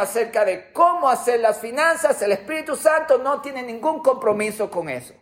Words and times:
acerca 0.00 0.44
de 0.44 0.72
cómo 0.72 1.08
hacer 1.08 1.40
las 1.40 1.58
finanzas, 1.58 2.20
el 2.22 2.32
Espíritu 2.32 2.76
Santo 2.76 3.18
no 3.18 3.40
tiene 3.40 3.62
ningún 3.62 4.00
compromiso 4.00 4.70
con 4.70 4.88
eso. 4.88 5.14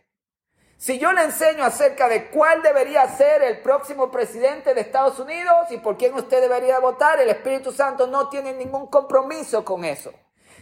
Si 0.76 0.98
yo 0.98 1.12
le 1.12 1.24
enseño 1.24 1.62
acerca 1.64 2.08
de 2.08 2.30
cuál 2.30 2.62
debería 2.62 3.06
ser 3.08 3.42
el 3.42 3.58
próximo 3.58 4.10
presidente 4.10 4.72
de 4.72 4.80
Estados 4.80 5.18
Unidos 5.18 5.70
y 5.70 5.76
por 5.76 5.98
quién 5.98 6.14
usted 6.14 6.40
debería 6.40 6.78
votar, 6.78 7.20
el 7.20 7.28
Espíritu 7.28 7.70
Santo 7.70 8.06
no 8.06 8.30
tiene 8.30 8.54
ningún 8.54 8.86
compromiso 8.86 9.62
con 9.62 9.84
eso. 9.84 10.10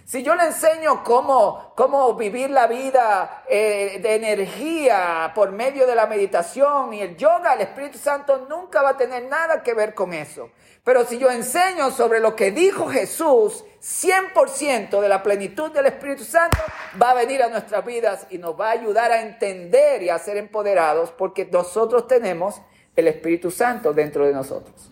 Si 0.09 0.23
yo 0.23 0.34
le 0.34 0.47
enseño 0.47 1.05
cómo, 1.05 1.75
cómo 1.77 2.15
vivir 2.15 2.51
la 2.51 2.66
vida 2.66 3.45
eh, 3.47 4.01
de 4.02 4.15
energía 4.15 5.30
por 5.34 5.52
medio 5.52 5.87
de 5.87 5.95
la 5.95 6.06
meditación 6.06 6.95
y 6.95 7.02
el 7.02 7.16
yoga, 7.16 7.52
el 7.52 7.61
Espíritu 7.61 7.98
Santo 7.98 8.47
nunca 8.48 8.83
va 8.83 8.91
a 8.91 8.97
tener 8.97 9.25
nada 9.25 9.62
que 9.62 9.75
ver 9.75 9.95
con 9.95 10.15
eso. 10.15 10.51
Pero 10.88 11.05
si 11.05 11.19
yo 11.19 11.30
enseño 11.30 11.91
sobre 11.91 12.19
lo 12.19 12.34
que 12.34 12.51
dijo 12.51 12.88
Jesús, 12.88 13.62
100% 13.83 15.02
de 15.02 15.09
la 15.10 15.23
plenitud 15.23 15.70
del 15.70 15.84
Espíritu 15.84 16.24
Santo 16.24 16.56
va 16.98 17.10
a 17.10 17.15
venir 17.15 17.42
a 17.42 17.51
nuestras 17.51 17.84
vidas 17.84 18.27
y 18.30 18.38
nos 18.38 18.59
va 18.59 18.69
a 18.69 18.70
ayudar 18.70 19.12
a 19.12 19.20
entender 19.20 20.02
y 20.02 20.09
a 20.09 20.19
ser 20.19 20.38
empoderados 20.38 21.10
porque 21.10 21.45
nosotros 21.45 22.09
tenemos 22.09 22.62
el 22.96 23.06
Espíritu 23.06 23.51
Santo 23.51 23.93
dentro 23.93 24.24
de 24.27 24.32
nosotros. 24.32 24.91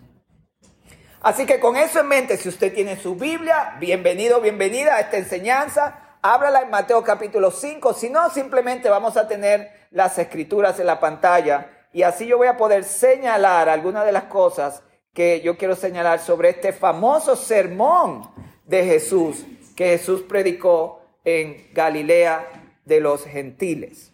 Así 1.19 1.47
que 1.47 1.59
con 1.59 1.75
eso 1.75 2.01
en 2.01 2.07
mente, 2.09 2.37
si 2.37 2.47
usted 2.47 2.71
tiene 2.71 2.95
su 2.95 3.15
Biblia, 3.15 3.75
bienvenido, 3.79 4.39
bienvenida 4.39 4.97
a 4.97 4.99
esta 4.99 5.17
enseñanza. 5.17 6.19
Ábrala 6.21 6.61
en 6.61 6.69
Mateo 6.69 7.03
capítulo 7.03 7.49
5. 7.49 7.95
Si 7.95 8.11
no, 8.11 8.29
simplemente 8.29 8.87
vamos 8.87 9.17
a 9.17 9.27
tener 9.27 9.87
las 9.89 10.19
escrituras 10.19 10.79
en 10.79 10.85
la 10.85 10.99
pantalla. 10.99 11.71
Y 11.91 12.03
así 12.03 12.27
yo 12.27 12.37
voy 12.37 12.49
a 12.49 12.55
poder 12.55 12.83
señalar 12.83 13.67
algunas 13.67 14.05
de 14.05 14.11
las 14.11 14.25
cosas 14.25 14.83
que 15.17 15.41
yo 15.41 15.57
quiero 15.57 15.75
señalar 15.75 16.19
sobre 16.19 16.49
este 16.49 16.71
famoso 16.71 17.35
sermón 17.35 18.29
de 18.65 18.85
Jesús 18.85 19.43
que 19.75 19.97
Jesús 19.97 20.21
predicó 20.21 21.01
en 21.25 21.69
Galilea 21.73 22.47
de 22.85 22.99
los 22.99 23.25
gentiles. 23.25 24.11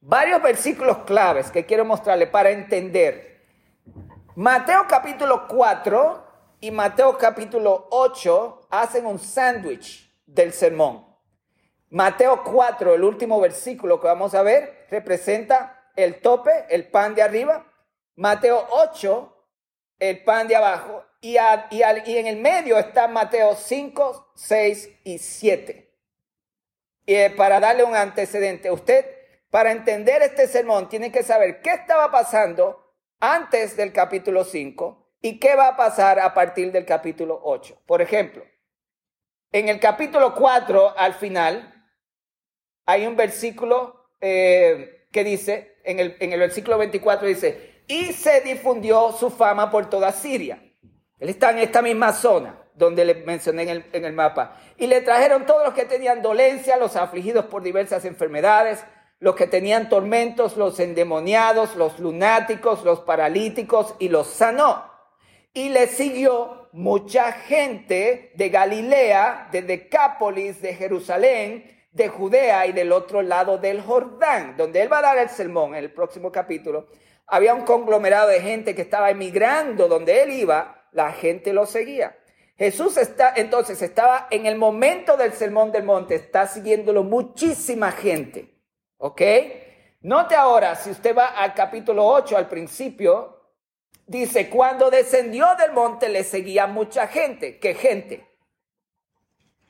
Varios 0.00 0.42
versículos 0.42 0.96
claves 1.04 1.50
que 1.50 1.66
quiero 1.66 1.84
mostrarle 1.84 2.26
para 2.26 2.52
entender 2.52 3.44
Mateo 4.34 4.86
capítulo 4.88 5.46
4 5.46 6.26
y 6.60 6.70
Mateo 6.70 7.18
capítulo 7.18 7.88
8 7.90 8.68
hacen 8.70 9.04
un 9.04 9.18
sándwich 9.18 10.10
del 10.24 10.54
sermón. 10.54 11.04
Mateo 11.90 12.42
4, 12.42 12.94
el 12.94 13.04
último 13.04 13.38
versículo 13.42 14.00
que 14.00 14.06
vamos 14.06 14.34
a 14.34 14.40
ver, 14.40 14.86
representa 14.88 15.90
el 15.96 16.22
tope, 16.22 16.64
el 16.70 16.88
pan 16.88 17.14
de 17.14 17.20
arriba. 17.20 17.66
Mateo 18.16 18.66
8, 18.70 19.32
el 19.98 20.22
pan 20.24 20.48
de 20.48 20.56
abajo. 20.56 21.04
Y, 21.20 21.36
y, 21.70 21.82
en 21.82 22.26
el 22.26 22.36
medio 22.36 22.78
está 22.78 23.08
Mateo 23.08 23.54
5, 23.54 24.32
6 24.34 24.90
y 25.04 25.18
7. 25.18 25.90
Y 27.06 27.14
eh, 27.14 27.30
para 27.30 27.60
darle 27.60 27.84
un 27.84 27.94
antecedente, 27.94 28.70
usted, 28.70 29.06
para 29.50 29.72
entender 29.72 30.22
este 30.22 30.48
sermón, 30.48 30.88
tiene 30.88 31.12
que 31.12 31.22
saber 31.22 31.62
qué 31.62 31.70
estaba 31.70 32.10
pasando 32.10 32.94
antes 33.20 33.76
del 33.76 33.92
capítulo 33.92 34.44
5 34.44 35.16
y 35.22 35.38
qué 35.38 35.54
va 35.54 35.68
a 35.68 35.76
pasar 35.76 36.18
a 36.18 36.34
partir 36.34 36.72
del 36.72 36.84
capítulo 36.84 37.40
8. 37.42 37.82
Por 37.86 38.02
ejemplo, 38.02 38.44
en 39.52 39.68
el 39.68 39.80
capítulo 39.80 40.34
4 40.34 40.98
al 40.98 41.14
final 41.14 41.70
hay 42.86 43.06
un 43.06 43.16
versículo 43.16 44.10
eh, 44.20 45.06
que 45.10 45.24
dice, 45.24 45.76
en 45.84 46.00
el, 46.00 46.16
en 46.20 46.32
el 46.32 46.40
versículo 46.40 46.76
24 46.76 47.28
dice, 47.28 47.73
y 47.86 48.12
se 48.12 48.40
difundió 48.40 49.12
su 49.12 49.30
fama 49.30 49.70
por 49.70 49.88
toda 49.90 50.12
Siria. 50.12 50.62
Él 51.18 51.28
está 51.28 51.50
en 51.50 51.58
esta 51.58 51.82
misma 51.82 52.12
zona 52.12 52.60
donde 52.74 53.04
le 53.04 53.14
mencioné 53.14 53.62
en 53.62 53.68
el, 53.68 53.84
en 53.92 54.04
el 54.04 54.12
mapa. 54.12 54.56
Y 54.76 54.86
le 54.86 55.00
trajeron 55.00 55.46
todos 55.46 55.64
los 55.64 55.74
que 55.74 55.84
tenían 55.84 56.22
dolencia, 56.22 56.76
los 56.76 56.96
afligidos 56.96 57.46
por 57.46 57.62
diversas 57.62 58.04
enfermedades, 58.04 58.84
los 59.20 59.36
que 59.36 59.46
tenían 59.46 59.88
tormentos, 59.88 60.56
los 60.56 60.78
endemoniados, 60.80 61.76
los 61.76 61.98
lunáticos, 61.98 62.84
los 62.84 63.00
paralíticos, 63.00 63.94
y 63.98 64.08
los 64.08 64.26
sanó. 64.26 64.90
Y 65.52 65.68
le 65.68 65.86
siguió 65.86 66.68
mucha 66.72 67.30
gente 67.30 68.32
de 68.34 68.48
Galilea, 68.48 69.48
de 69.52 69.62
Decápolis, 69.62 70.60
de 70.60 70.74
Jerusalén, 70.74 71.70
de 71.92 72.08
Judea 72.08 72.66
y 72.66 72.72
del 72.72 72.90
otro 72.90 73.22
lado 73.22 73.56
del 73.56 73.80
Jordán, 73.80 74.56
donde 74.56 74.82
él 74.82 74.92
va 74.92 74.98
a 74.98 75.02
dar 75.02 75.18
el 75.18 75.28
sermón 75.28 75.76
en 75.76 75.84
el 75.84 75.92
próximo 75.92 76.32
capítulo. 76.32 76.88
Había 77.26 77.54
un 77.54 77.62
conglomerado 77.62 78.28
de 78.28 78.40
gente 78.40 78.74
que 78.74 78.82
estaba 78.82 79.10
emigrando 79.10 79.88
donde 79.88 80.22
él 80.22 80.30
iba, 80.30 80.88
la 80.92 81.12
gente 81.12 81.52
lo 81.52 81.66
seguía. 81.66 82.16
Jesús 82.56 82.96
está, 82.96 83.32
entonces 83.36 83.82
estaba 83.82 84.28
en 84.30 84.46
el 84.46 84.56
momento 84.56 85.16
del 85.16 85.32
sermón 85.32 85.72
del 85.72 85.82
monte, 85.84 86.14
está 86.14 86.46
siguiéndolo 86.46 87.02
muchísima 87.02 87.90
gente. 87.90 88.54
¿Ok? 88.98 89.22
Note 90.02 90.34
ahora, 90.34 90.76
si 90.76 90.90
usted 90.90 91.16
va 91.16 91.28
al 91.28 91.54
capítulo 91.54 92.06
8, 92.06 92.36
al 92.36 92.48
principio, 92.48 93.52
dice, 94.06 94.48
cuando 94.48 94.90
descendió 94.90 95.46
del 95.58 95.72
monte 95.72 96.08
le 96.08 96.24
seguía 96.24 96.66
mucha 96.66 97.08
gente. 97.08 97.58
¿Qué 97.58 97.74
gente? 97.74 98.26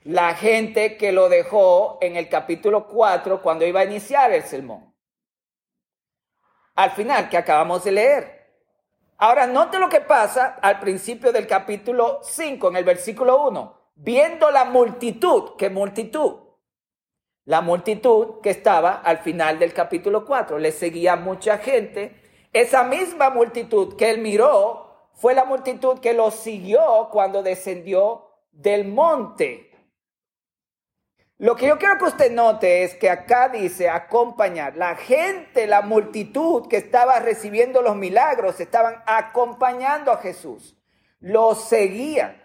La 0.03 0.34
gente 0.34 0.97
que 0.98 1.12
lo 1.12 1.28
dejó 1.28 1.98
en 2.03 2.16
el 2.16 2.28
capítulo 2.28 2.87
4 2.87 3.41
cuando 3.41 3.64
iba 3.66 3.81
a 3.81 3.84
iniciar 3.84 4.31
el 4.32 4.43
sermón. 4.43 4.94
Al 6.74 6.90
final, 6.90 7.28
que 7.28 7.36
acabamos 7.36 7.84
de 7.84 7.92
leer. 7.92 8.44
Ahora, 9.18 9.46
note 9.46 9.78
lo 9.78 9.88
que 9.88 10.00
pasa 10.00 10.58
al 10.60 10.80
principio 10.80 11.32
del 11.32 11.46
capítulo 11.46 12.20
5, 12.22 12.68
en 12.68 12.76
el 12.76 12.84
versículo 12.84 13.46
1. 13.48 13.78
Viendo 13.96 14.50
la 14.50 14.64
multitud, 14.64 15.52
¿qué 15.56 15.70
multitud? 15.70 16.40
La 17.44 17.60
multitud 17.60 18.40
que 18.42 18.50
estaba 18.50 18.94
al 18.94 19.18
final 19.18 19.58
del 19.58 19.72
capítulo 19.72 20.24
4, 20.24 20.58
le 20.58 20.72
seguía 20.72 21.14
mucha 21.14 21.58
gente. 21.58 22.20
Esa 22.52 22.82
misma 22.82 23.30
multitud 23.30 23.96
que 23.96 24.10
él 24.10 24.18
miró 24.18 25.10
fue 25.14 25.34
la 25.34 25.44
multitud 25.44 26.00
que 26.00 26.12
lo 26.12 26.30
siguió 26.30 27.08
cuando 27.12 27.42
descendió 27.42 28.30
del 28.50 28.88
monte. 28.88 29.70
Lo 31.38 31.56
que 31.56 31.66
yo 31.66 31.78
quiero 31.78 31.98
que 31.98 32.04
usted 32.04 32.30
note 32.30 32.84
es 32.84 32.94
que 32.94 33.10
acá 33.10 33.48
dice 33.48 33.88
acompañar. 33.88 34.76
La 34.76 34.94
gente, 34.94 35.66
la 35.66 35.82
multitud 35.82 36.68
que 36.68 36.76
estaba 36.76 37.18
recibiendo 37.18 37.82
los 37.82 37.96
milagros, 37.96 38.60
estaban 38.60 39.02
acompañando 39.06 40.12
a 40.12 40.18
Jesús. 40.18 40.76
Lo 41.18 41.56
seguían. 41.56 42.40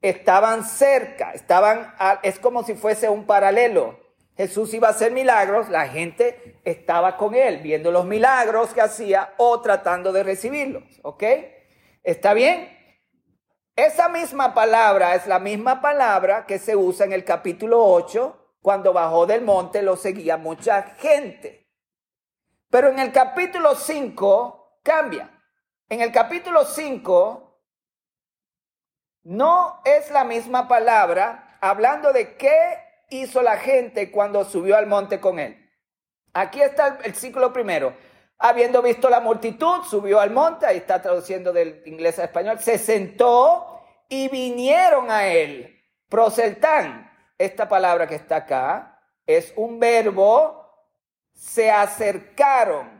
Estaban 0.00 0.64
cerca. 0.64 1.32
Estaban, 1.32 1.92
es 2.22 2.38
como 2.38 2.62
si 2.62 2.74
fuese 2.74 3.08
un 3.08 3.26
paralelo. 3.26 3.98
Jesús 4.36 4.72
iba 4.72 4.86
a 4.86 4.92
hacer 4.92 5.10
milagros, 5.10 5.68
la 5.68 5.88
gente 5.88 6.60
estaba 6.64 7.16
con 7.16 7.34
él, 7.34 7.58
viendo 7.58 7.90
los 7.90 8.04
milagros 8.04 8.72
que 8.72 8.80
hacía 8.80 9.34
o 9.36 9.60
tratando 9.60 10.12
de 10.12 10.22
recibirlos. 10.22 11.00
¿Ok? 11.02 11.24
¿Está 12.04 12.34
bien? 12.34 12.77
Esa 13.78 14.08
misma 14.08 14.54
palabra 14.54 15.14
es 15.14 15.28
la 15.28 15.38
misma 15.38 15.80
palabra 15.80 16.46
que 16.46 16.58
se 16.58 16.74
usa 16.74 17.06
en 17.06 17.12
el 17.12 17.24
capítulo 17.24 17.80
8, 17.84 18.56
cuando 18.60 18.92
bajó 18.92 19.24
del 19.24 19.42
monte 19.42 19.82
lo 19.82 19.94
seguía 19.94 20.36
mucha 20.36 20.82
gente. 20.98 21.70
Pero 22.70 22.88
en 22.88 22.98
el 22.98 23.12
capítulo 23.12 23.76
5 23.76 24.80
cambia. 24.82 25.30
En 25.88 26.00
el 26.00 26.10
capítulo 26.10 26.64
5 26.64 27.62
no 29.22 29.80
es 29.84 30.10
la 30.10 30.24
misma 30.24 30.66
palabra 30.66 31.56
hablando 31.60 32.12
de 32.12 32.34
qué 32.36 32.82
hizo 33.10 33.42
la 33.42 33.58
gente 33.58 34.10
cuando 34.10 34.44
subió 34.44 34.76
al 34.76 34.88
monte 34.88 35.20
con 35.20 35.38
él? 35.38 35.70
Aquí 36.32 36.60
está 36.60 36.98
el, 37.04 37.14
ciclo 37.14 37.52
primero. 37.52 37.94
Habiendo 38.38 38.82
visto 38.82 39.10
la 39.10 39.20
multitud, 39.20 39.82
subió 39.84 40.20
al 40.20 40.30
monte, 40.30 40.66
ahí 40.66 40.76
está 40.76 41.02
traduciendo 41.02 41.52
del 41.52 41.82
inglés 41.86 42.18
a 42.18 42.24
español, 42.24 42.60
se 42.60 42.78
sentó 42.78 43.82
y 44.08 44.28
vinieron 44.28 45.10
a 45.10 45.26
él. 45.26 45.82
Proseltán, 46.08 47.10
esta 47.36 47.68
palabra 47.68 48.06
que 48.06 48.14
está 48.14 48.36
acá, 48.36 49.00
es 49.26 49.52
un 49.56 49.80
verbo, 49.80 50.64
se 51.32 51.70
acercaron. 51.70 52.98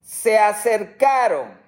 Se 0.00 0.38
acercaron 0.38 1.64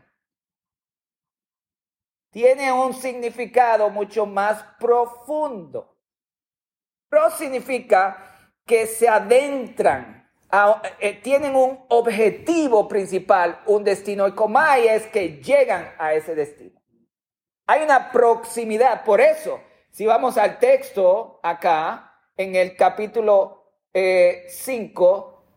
tiene 2.36 2.70
un 2.70 2.92
significado 2.92 3.88
mucho 3.88 4.26
más 4.26 4.62
profundo. 4.78 5.96
Pro 7.08 7.30
significa 7.30 8.52
que 8.66 8.86
se 8.86 9.08
adentran, 9.08 10.25
eh, 11.00 11.20
tienen 11.22 11.54
un 11.56 11.80
objetivo 11.88 12.88
principal, 12.88 13.60
un 13.66 13.84
destino. 13.84 14.26
Y 14.28 14.32
comay 14.32 14.88
es 14.88 15.06
que 15.06 15.42
llegan 15.42 15.92
a 15.98 16.14
ese 16.14 16.34
destino. 16.34 16.80
Hay 17.66 17.82
una 17.82 18.12
proximidad. 18.12 19.04
Por 19.04 19.20
eso, 19.20 19.60
si 19.90 20.06
vamos 20.06 20.38
al 20.38 20.58
texto 20.58 21.40
acá, 21.42 22.12
en 22.36 22.54
el 22.54 22.76
capítulo 22.76 23.72
5, 23.92 23.94
eh, 23.94 24.46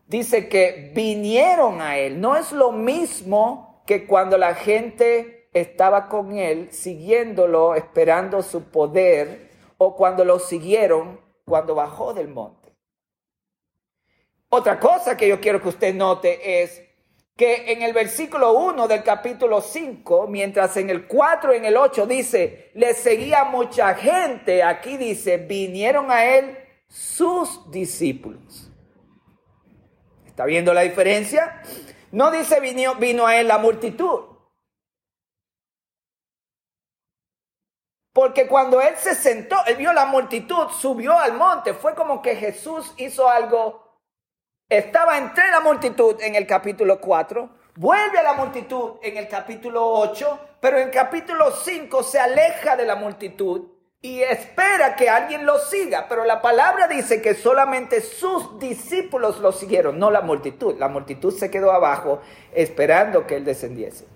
dice 0.06 0.48
que 0.48 0.92
vinieron 0.94 1.80
a 1.80 1.98
él. 1.98 2.20
No 2.20 2.36
es 2.36 2.52
lo 2.52 2.72
mismo 2.72 3.82
que 3.86 4.06
cuando 4.06 4.38
la 4.38 4.54
gente 4.54 5.48
estaba 5.52 6.08
con 6.08 6.36
él, 6.36 6.72
siguiéndolo, 6.72 7.74
esperando 7.74 8.42
su 8.42 8.70
poder, 8.70 9.50
o 9.78 9.96
cuando 9.96 10.24
lo 10.24 10.38
siguieron 10.38 11.20
cuando 11.44 11.74
bajó 11.74 12.12
del 12.12 12.28
monte. 12.28 12.59
Otra 14.52 14.80
cosa 14.80 15.16
que 15.16 15.28
yo 15.28 15.40
quiero 15.40 15.62
que 15.62 15.68
usted 15.68 15.94
note 15.94 16.62
es 16.62 16.82
que 17.36 17.70
en 17.72 17.82
el 17.82 17.92
versículo 17.92 18.52
1 18.52 18.88
del 18.88 19.04
capítulo 19.04 19.60
5, 19.60 20.26
mientras 20.26 20.76
en 20.76 20.90
el 20.90 21.06
4 21.06 21.54
y 21.54 21.58
en 21.58 21.64
el 21.66 21.76
8 21.76 22.04
dice, 22.06 22.72
le 22.74 22.92
seguía 22.94 23.44
mucha 23.44 23.94
gente, 23.94 24.64
aquí 24.64 24.96
dice, 24.96 25.38
vinieron 25.38 26.10
a 26.10 26.24
él 26.24 26.58
sus 26.88 27.70
discípulos. 27.70 28.72
¿Está 30.26 30.44
viendo 30.46 30.74
la 30.74 30.80
diferencia? 30.80 31.62
No 32.10 32.32
dice 32.32 32.58
vino, 32.58 32.96
vino 32.96 33.26
a 33.26 33.36
él 33.36 33.46
la 33.46 33.58
multitud. 33.58 34.36
Porque 38.12 38.48
cuando 38.48 38.80
él 38.80 38.96
se 38.96 39.14
sentó, 39.14 39.64
él 39.66 39.76
vio 39.76 39.92
la 39.92 40.06
multitud, 40.06 40.66
subió 40.76 41.16
al 41.16 41.34
monte, 41.34 41.72
fue 41.72 41.94
como 41.94 42.20
que 42.20 42.34
Jesús 42.34 42.92
hizo 42.96 43.30
algo 43.30 43.89
estaba 44.70 45.18
entre 45.18 45.50
la 45.50 45.60
multitud 45.60 46.16
en 46.22 46.36
el 46.36 46.46
capítulo 46.46 47.00
4, 47.00 47.50
vuelve 47.74 48.18
a 48.18 48.22
la 48.22 48.34
multitud 48.34 48.92
en 49.02 49.16
el 49.16 49.28
capítulo 49.28 49.84
8, 49.84 50.38
pero 50.60 50.78
en 50.78 50.84
el 50.84 50.90
capítulo 50.90 51.50
5 51.50 52.02
se 52.04 52.20
aleja 52.20 52.76
de 52.76 52.86
la 52.86 52.94
multitud 52.94 53.68
y 54.00 54.22
espera 54.22 54.94
que 54.94 55.10
alguien 55.10 55.44
lo 55.44 55.58
siga, 55.58 56.06
pero 56.08 56.24
la 56.24 56.40
palabra 56.40 56.86
dice 56.86 57.20
que 57.20 57.34
solamente 57.34 58.00
sus 58.00 58.58
discípulos 58.58 59.40
lo 59.40 59.52
siguieron, 59.52 59.98
no 59.98 60.10
la 60.10 60.22
multitud. 60.22 60.78
La 60.78 60.88
multitud 60.88 61.36
se 61.36 61.50
quedó 61.50 61.70
abajo 61.72 62.22
esperando 62.54 63.26
que 63.26 63.36
él 63.36 63.44
descendiese. 63.44 64.06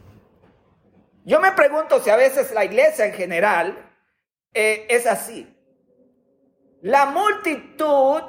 Yo 1.24 1.40
me 1.40 1.52
pregunto 1.52 2.00
si 2.00 2.10
a 2.10 2.16
veces 2.16 2.52
la 2.52 2.64
iglesia 2.64 3.04
en 3.06 3.12
general 3.12 3.90
eh, 4.54 4.86
es 4.88 5.06
así. 5.06 5.50
La 6.80 7.06
multitud 7.06 8.22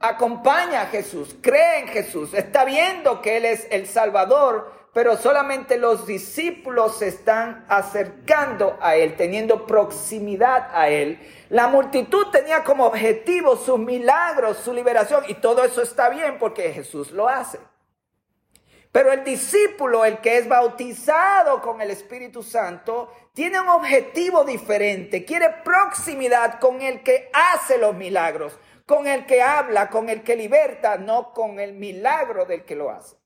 acompaña 0.00 0.82
a 0.82 0.86
Jesús, 0.86 1.36
cree 1.42 1.80
en 1.80 1.88
Jesús, 1.88 2.32
está 2.32 2.64
viendo 2.64 3.20
que 3.20 3.36
Él 3.36 3.44
es 3.44 3.68
el 3.70 3.86
Salvador, 3.86 4.72
pero 4.94 5.16
solamente 5.16 5.76
los 5.76 6.06
discípulos 6.06 6.98
se 6.98 7.08
están 7.08 7.64
acercando 7.68 8.76
a 8.80 8.96
Él, 8.96 9.14
teniendo 9.16 9.66
proximidad 9.66 10.68
a 10.72 10.88
Él. 10.88 11.20
La 11.50 11.68
multitud 11.68 12.26
tenía 12.32 12.64
como 12.64 12.86
objetivo 12.86 13.56
sus 13.56 13.78
milagros, 13.78 14.56
su 14.56 14.72
liberación, 14.72 15.24
y 15.28 15.34
todo 15.34 15.62
eso 15.62 15.82
está 15.82 16.08
bien 16.08 16.38
porque 16.38 16.72
Jesús 16.72 17.12
lo 17.12 17.28
hace. 17.28 17.60
Pero 18.90 19.12
el 19.12 19.22
discípulo, 19.22 20.04
el 20.04 20.18
que 20.18 20.38
es 20.38 20.48
bautizado 20.48 21.62
con 21.62 21.80
el 21.80 21.92
Espíritu 21.92 22.42
Santo, 22.42 23.12
tiene 23.34 23.60
un 23.60 23.68
objetivo 23.68 24.44
diferente, 24.44 25.24
quiere 25.24 25.48
proximidad 25.62 26.58
con 26.58 26.80
el 26.82 27.04
que 27.04 27.30
hace 27.32 27.78
los 27.78 27.94
milagros 27.94 28.58
con 28.90 29.06
el 29.06 29.24
que 29.24 29.40
habla, 29.40 29.88
con 29.88 30.08
el 30.08 30.24
que 30.24 30.34
liberta, 30.34 30.96
no 30.96 31.32
con 31.32 31.60
el 31.60 31.74
milagro 31.74 32.44
del 32.44 32.64
que 32.64 32.74
lo 32.74 32.90
hace. 32.90 33.16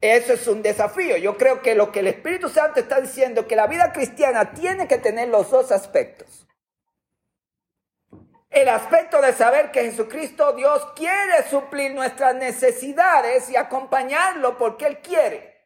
Eso 0.00 0.34
es 0.34 0.46
un 0.46 0.62
desafío. 0.62 1.16
Yo 1.16 1.36
creo 1.36 1.60
que 1.60 1.74
lo 1.74 1.90
que 1.90 1.98
el 1.98 2.06
Espíritu 2.06 2.48
Santo 2.48 2.78
está 2.78 3.00
diciendo, 3.00 3.48
que 3.48 3.56
la 3.56 3.66
vida 3.66 3.92
cristiana 3.92 4.52
tiene 4.52 4.86
que 4.86 4.98
tener 4.98 5.26
los 5.26 5.50
dos 5.50 5.72
aspectos. 5.72 6.46
El 8.48 8.68
aspecto 8.68 9.20
de 9.20 9.32
saber 9.32 9.72
que 9.72 9.90
Jesucristo, 9.90 10.52
Dios, 10.52 10.92
quiere 10.94 11.42
suplir 11.50 11.96
nuestras 11.96 12.36
necesidades 12.36 13.50
y 13.50 13.56
acompañarlo 13.56 14.56
porque 14.56 14.86
Él 14.86 14.98
quiere. 15.00 15.57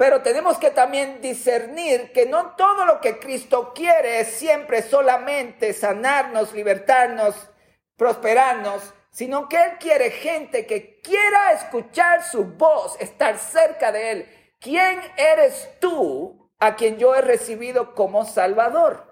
Pero 0.00 0.22
tenemos 0.22 0.56
que 0.56 0.70
también 0.70 1.20
discernir 1.20 2.10
que 2.12 2.24
no 2.24 2.54
todo 2.56 2.86
lo 2.86 3.02
que 3.02 3.18
Cristo 3.18 3.74
quiere 3.74 4.20
es 4.20 4.28
siempre 4.28 4.80
solamente 4.80 5.74
sanarnos, 5.74 6.54
libertarnos, 6.54 7.34
prosperarnos, 7.98 8.94
sino 9.10 9.46
que 9.46 9.62
Él 9.62 9.72
quiere 9.78 10.10
gente 10.10 10.64
que 10.64 11.02
quiera 11.02 11.52
escuchar 11.52 12.22
su 12.24 12.44
voz, 12.44 12.98
estar 12.98 13.36
cerca 13.36 13.92
de 13.92 14.10
Él. 14.10 14.28
¿Quién 14.58 14.98
eres 15.18 15.68
tú 15.80 16.50
a 16.58 16.76
quien 16.76 16.96
yo 16.96 17.14
he 17.14 17.20
recibido 17.20 17.94
como 17.94 18.24
Salvador? 18.24 19.06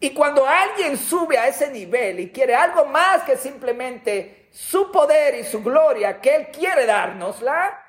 Y 0.00 0.14
cuando 0.14 0.46
alguien 0.46 0.96
sube 0.96 1.36
a 1.36 1.48
ese 1.48 1.70
nivel 1.70 2.18
y 2.18 2.32
quiere 2.32 2.54
algo 2.54 2.86
más 2.86 3.24
que 3.24 3.36
simplemente 3.36 4.48
su 4.52 4.90
poder 4.90 5.34
y 5.34 5.44
su 5.44 5.62
gloria 5.62 6.18
que 6.18 6.34
Él 6.34 6.46
quiere 6.50 6.86
dárnosla, 6.86 7.79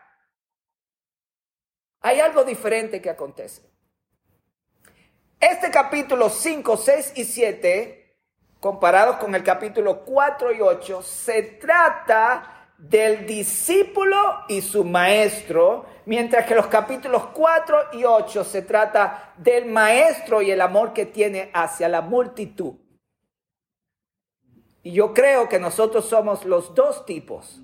hay 2.01 2.19
algo 2.19 2.43
diferente 2.43 3.01
que 3.01 3.09
acontece. 3.09 3.61
Este 5.39 5.71
capítulo 5.71 6.29
5, 6.29 6.77
6 6.77 7.13
y 7.15 7.23
7, 7.23 8.17
comparados 8.59 9.17
con 9.17 9.33
el 9.33 9.43
capítulo 9.43 10.03
4 10.03 10.53
y 10.53 10.61
8, 10.61 11.01
se 11.01 11.43
trata 11.43 12.73
del 12.77 13.27
discípulo 13.27 14.17
y 14.47 14.61
su 14.61 14.83
maestro, 14.83 15.85
mientras 16.05 16.45
que 16.47 16.55
los 16.55 16.67
capítulos 16.67 17.27
4 17.33 17.93
y 17.93 18.03
8 18.03 18.43
se 18.43 18.63
trata 18.63 19.33
del 19.37 19.65
maestro 19.65 20.41
y 20.41 20.51
el 20.51 20.61
amor 20.61 20.93
que 20.93 21.05
tiene 21.05 21.51
hacia 21.53 21.87
la 21.87 22.01
multitud. 22.01 22.75
Y 24.83 24.93
yo 24.93 25.13
creo 25.13 25.47
que 25.47 25.59
nosotros 25.59 26.05
somos 26.05 26.43
los 26.45 26.73
dos 26.73 27.05
tipos. 27.05 27.61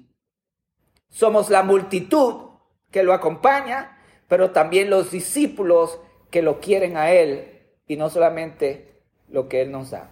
Somos 1.10 1.50
la 1.50 1.64
multitud 1.64 2.52
que 2.92 3.02
lo 3.02 3.14
acompaña 3.14 3.97
pero 4.28 4.52
también 4.52 4.90
los 4.90 5.12
discípulos 5.12 6.00
que 6.32 6.42
lo 6.42 6.60
quieren 6.60 6.98
a 6.98 7.12
Él 7.12 7.62
y 7.88 7.96
no 7.96 8.10
solamente 8.10 9.02
lo 9.30 9.48
que 9.48 9.62
Él 9.62 9.72
nos 9.72 9.92
da. 9.92 10.12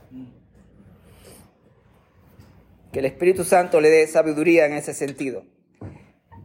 Que 2.91 2.99
el 2.99 3.05
Espíritu 3.05 3.43
Santo 3.43 3.81
le 3.81 3.89
dé 3.89 4.07
sabiduría 4.07 4.65
en 4.65 4.73
ese 4.73 4.93
sentido. 4.93 5.43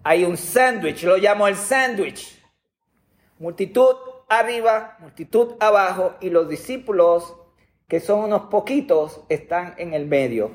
Hay 0.02 0.24
un 0.24 0.36
sándwich, 0.36 1.04
lo 1.04 1.16
llamo 1.16 1.46
el 1.46 1.56
sándwich. 1.56 2.42
Multitud 3.38 3.96
arriba, 4.28 4.96
multitud 5.00 5.54
abajo 5.60 6.14
y 6.20 6.30
los 6.30 6.48
discípulos, 6.48 7.36
que 7.88 8.00
son 8.00 8.20
unos 8.20 8.42
poquitos, 8.42 9.22
están 9.28 9.74
en 9.78 9.94
el 9.94 10.06
medio. 10.06 10.50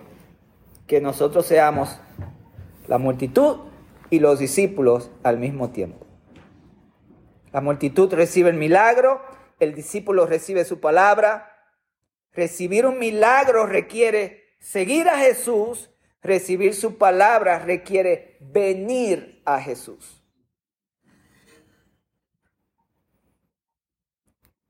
Que 0.87 1.01
nosotros 1.01 1.45
seamos 1.45 1.97
la 2.87 2.97
multitud 2.97 3.57
y 4.09 4.19
los 4.19 4.39
discípulos 4.39 5.09
al 5.23 5.39
mismo 5.39 5.69
tiempo. 5.69 6.04
La 7.55 7.61
multitud 7.61 8.13
recibe 8.13 8.49
el 8.49 8.57
milagro, 8.57 9.21
el 9.61 9.73
discípulo 9.73 10.25
recibe 10.25 10.65
su 10.65 10.81
palabra. 10.81 11.71
Recibir 12.33 12.85
un 12.85 12.99
milagro 12.99 13.65
requiere 13.65 14.57
seguir 14.59 15.07
a 15.07 15.19
Jesús, 15.19 15.89
recibir 16.21 16.75
su 16.75 16.97
palabra 16.97 17.59
requiere 17.59 18.35
venir 18.41 19.41
a 19.45 19.61
Jesús. 19.61 20.21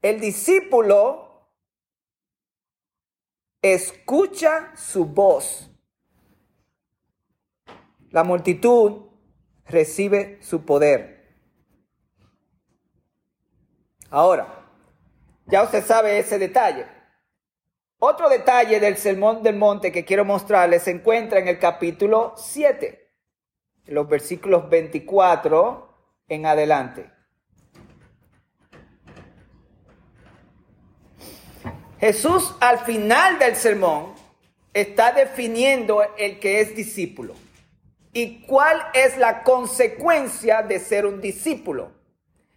El 0.04 0.20
discípulo 0.20 1.50
escucha 3.64 4.74
su 4.76 5.06
voz. 5.08 5.72
La 8.12 8.24
multitud 8.24 9.08
recibe 9.66 10.38
su 10.44 10.66
poder. 10.66 11.15
Ahora, 14.10 14.48
ya 15.48 15.64
usted 15.64 15.84
sabe 15.84 16.20
ese 16.20 16.40
detalle. 16.40 16.86
Otro 18.00 18.30
detalle 18.30 18.80
del 18.80 18.98
Sermón 18.98 19.42
del 19.42 19.56
Monte 19.56 19.92
que 19.92 20.06
quiero 20.06 20.26
mostrarles 20.26 20.84
se 20.84 20.92
encuentra 20.92 21.40
en 21.40 21.48
el 21.48 21.60
capítulo 21.60 22.34
7, 22.38 23.12
los 23.88 24.08
versículos 24.08 24.70
24 24.70 25.94
en 26.28 26.46
adelante. 26.46 27.10
Jesús 32.00 32.54
al 32.60 32.80
final 32.80 33.40
del 33.40 33.56
sermón 33.56 34.14
está 34.74 35.14
definiendo 35.14 36.04
el 36.18 36.40
que 36.40 36.60
es 36.60 36.76
discípulo 36.76 37.34
y 38.12 38.42
cuál 38.42 38.80
es 38.94 39.18
la 39.18 39.44
consecuencia 39.44 40.62
de 40.62 40.80
ser 40.80 41.06
un 41.06 41.22
discípulo. 41.22 41.92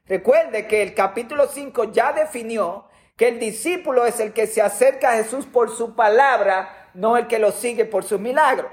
Recuerde 0.09 0.67
que 0.67 0.83
el 0.83 0.95
capítulo 0.95 1.47
5 1.47 1.93
ya 1.93 2.13
definió 2.13 2.87
que 3.17 3.29
el 3.29 3.39
discípulo 3.39 4.07
es 4.07 4.21
el 4.21 4.33
que 4.33 4.47
se 4.47 4.63
acerca 4.63 5.11
a 5.11 5.17
Jesús 5.17 5.45
por 5.45 5.75
su 5.77 5.95
palabra, 5.95 6.91
no 6.95 7.17
el 7.17 7.27
que 7.27 7.39
lo 7.39 7.53
sigue 7.53 7.85
por 7.85 8.05
sus 8.05 8.19
milagros. 8.19 8.73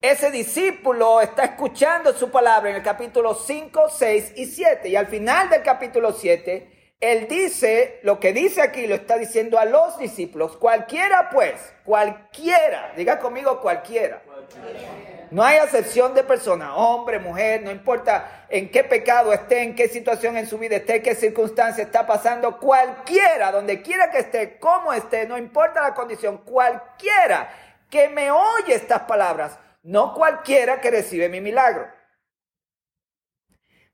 Ese 0.00 0.30
discípulo 0.30 1.20
está 1.20 1.44
escuchando 1.44 2.12
su 2.12 2.30
palabra 2.30 2.70
en 2.70 2.76
el 2.76 2.82
capítulo 2.82 3.34
5, 3.34 3.88
6 3.90 4.32
y 4.36 4.46
7. 4.46 4.88
Y 4.88 4.96
al 4.96 5.06
final 5.06 5.48
del 5.48 5.62
capítulo 5.62 6.12
7, 6.12 6.94
él 7.00 7.28
dice, 7.28 8.00
lo 8.02 8.18
que 8.18 8.32
dice 8.32 8.62
aquí 8.62 8.86
lo 8.86 8.94
está 8.94 9.18
diciendo 9.18 9.58
a 9.58 9.64
los 9.64 9.98
discípulos, 9.98 10.56
cualquiera 10.56 11.28
pues, 11.30 11.54
cualquiera, 11.84 12.92
diga 12.96 13.18
conmigo 13.18 13.60
cualquiera. 13.60 14.22
cualquiera 14.24 15.15
No 15.30 15.42
hay 15.42 15.56
acepción 15.58 16.14
de 16.14 16.22
persona, 16.22 16.76
hombre, 16.76 17.18
mujer, 17.18 17.62
no 17.62 17.70
importa 17.70 18.46
en 18.48 18.70
qué 18.70 18.84
pecado 18.84 19.32
esté, 19.32 19.62
en 19.62 19.74
qué 19.74 19.88
situación 19.88 20.36
en 20.36 20.46
su 20.46 20.58
vida 20.58 20.76
esté, 20.76 21.02
qué 21.02 21.14
circunstancia 21.14 21.82
está 21.82 22.06
pasando, 22.06 22.58
cualquiera, 22.58 23.50
donde 23.50 23.82
quiera 23.82 24.10
que 24.10 24.18
esté, 24.18 24.58
cómo 24.58 24.92
esté, 24.92 25.26
no 25.26 25.36
importa 25.36 25.82
la 25.82 25.94
condición, 25.94 26.38
cualquiera 26.38 27.48
que 27.90 28.08
me 28.08 28.30
oye 28.30 28.74
estas 28.74 29.02
palabras, 29.02 29.58
no 29.82 30.14
cualquiera 30.14 30.80
que 30.80 30.90
recibe 30.90 31.28
mi 31.28 31.40
milagro. 31.40 31.88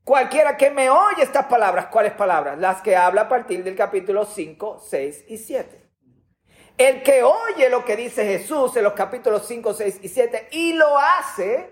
Cualquiera 0.05 0.57
que 0.57 0.71
me 0.71 0.91
oye 0.91 1.23
estas 1.23 1.47
palabras, 1.47 1.87
¿cuáles 1.87 2.13
palabras? 2.13 2.59
Las 2.59 2.83
que 2.83 2.97
habla 2.97 3.23
a 3.23 3.29
partir 3.29 3.63
del 3.63 3.77
capítulo 3.77 4.25
5, 4.25 4.81
6 4.81 5.25
y 5.29 5.39
7. 5.39 5.82
El 6.79 7.03
que 7.03 7.23
oye 7.23 7.69
lo 7.69 7.85
que 7.85 7.97
dice 7.97 8.25
Jesús 8.25 8.77
en 8.77 8.85
los 8.85 8.95
capítulos 8.95 9.47
5, 9.47 9.75
6 9.75 10.01
y 10.03 10.09
7 10.09 10.49
y 10.53 10.73
lo 10.73 10.99
hace, 10.99 11.71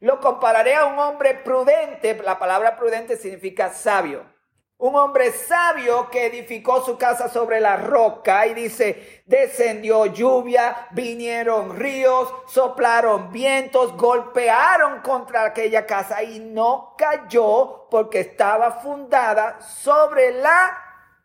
lo 0.00 0.20
compararé 0.20 0.74
a 0.74 0.86
un 0.86 0.98
hombre 0.98 1.34
prudente. 1.34 2.14
La 2.22 2.38
palabra 2.38 2.76
prudente 2.76 3.16
significa 3.16 3.70
sabio. 3.70 4.30
Un 4.78 4.96
hombre 4.96 5.30
sabio 5.30 6.10
que 6.10 6.26
edificó 6.26 6.84
su 6.84 6.98
casa 6.98 7.28
sobre 7.28 7.60
la 7.60 7.76
roca 7.76 8.48
y 8.48 8.54
dice, 8.54 9.22
descendió 9.26 10.06
lluvia, 10.06 10.88
vinieron 10.90 11.76
ríos, 11.78 12.28
soplaron 12.48 13.30
vientos, 13.30 13.96
golpearon 13.96 15.00
contra 15.00 15.44
aquella 15.44 15.86
casa 15.86 16.24
y 16.24 16.40
no 16.40 16.96
cayó 16.98 17.86
porque 17.92 18.18
estaba 18.18 18.72
fundada 18.72 19.60
sobre 19.60 20.32
la 20.32 20.81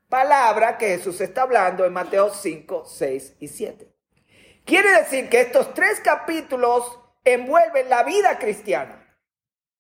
palabra 0.10 0.78
que 0.78 0.98
Jesús 0.98 1.20
está 1.22 1.44
hablando 1.44 1.86
en 1.86 1.94
Mateo 1.94 2.34
5, 2.34 2.86
6 2.86 3.36
y 3.40 3.48
7. 3.48 3.88
Quiere 4.66 4.92
decir 4.92 5.30
que 5.30 5.42
estos 5.42 5.74
tres 5.74 6.00
capítulos 6.02 7.00
envuelven 7.24 7.90
la 7.90 8.04
vida 8.04 8.38
cristiana. 8.38 9.04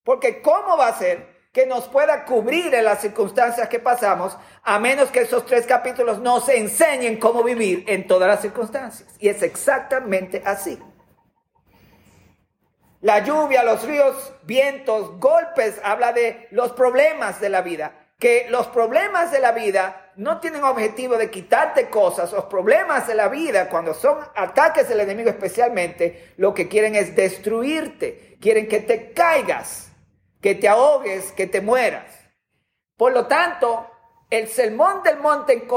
Porque 0.03 0.41
¿cómo 0.41 0.77
va 0.77 0.87
a 0.87 0.97
ser 0.97 1.35
que 1.51 1.65
nos 1.65 1.87
pueda 1.87 2.23
cubrir 2.23 2.73
en 2.73 2.85
las 2.85 3.01
circunstancias 3.01 3.67
que 3.67 3.79
pasamos 3.79 4.37
a 4.63 4.79
menos 4.79 5.09
que 5.09 5.21
esos 5.21 5.45
tres 5.45 5.65
capítulos 5.65 6.19
nos 6.19 6.47
enseñen 6.49 7.17
cómo 7.17 7.43
vivir 7.43 7.83
en 7.87 8.07
todas 8.07 8.29
las 8.29 8.41
circunstancias? 8.41 9.09
Y 9.19 9.27
es 9.27 9.41
exactamente 9.43 10.41
así. 10.45 10.79
La 13.01 13.19
lluvia, 13.19 13.63
los 13.63 13.83
ríos, 13.83 14.33
vientos, 14.43 15.19
golpes, 15.19 15.79
habla 15.83 16.13
de 16.13 16.47
los 16.51 16.71
problemas 16.71 17.39
de 17.41 17.49
la 17.49 17.61
vida. 17.61 18.13
Que 18.17 18.47
los 18.49 18.67
problemas 18.67 19.31
de 19.31 19.39
la 19.39 19.51
vida 19.51 20.06
no 20.17 20.39
tienen 20.39 20.63
objetivo 20.63 21.15
de 21.15 21.29
quitarte 21.29 21.89
cosas. 21.89 22.33
Los 22.33 22.45
problemas 22.45 23.07
de 23.07 23.15
la 23.15 23.27
vida, 23.27 23.69
cuando 23.69 23.93
son 23.93 24.17
ataques 24.35 24.89
del 24.89 24.99
enemigo 24.99 25.29
especialmente, 25.29 26.33
lo 26.37 26.53
que 26.53 26.67
quieren 26.67 26.95
es 26.95 27.15
destruirte. 27.15 28.37
Quieren 28.41 28.67
que 28.67 28.79
te 28.79 29.13
caigas, 29.13 29.91
que 30.41 30.55
te 30.55 30.67
ahogues, 30.67 31.31
que 31.31 31.47
te 31.47 31.61
mueras. 31.61 32.11
Por 32.97 33.13
lo 33.13 33.27
tanto, 33.27 33.89
el 34.29 34.47
sermón 34.47 35.03
del 35.03 35.19
monte, 35.19 35.67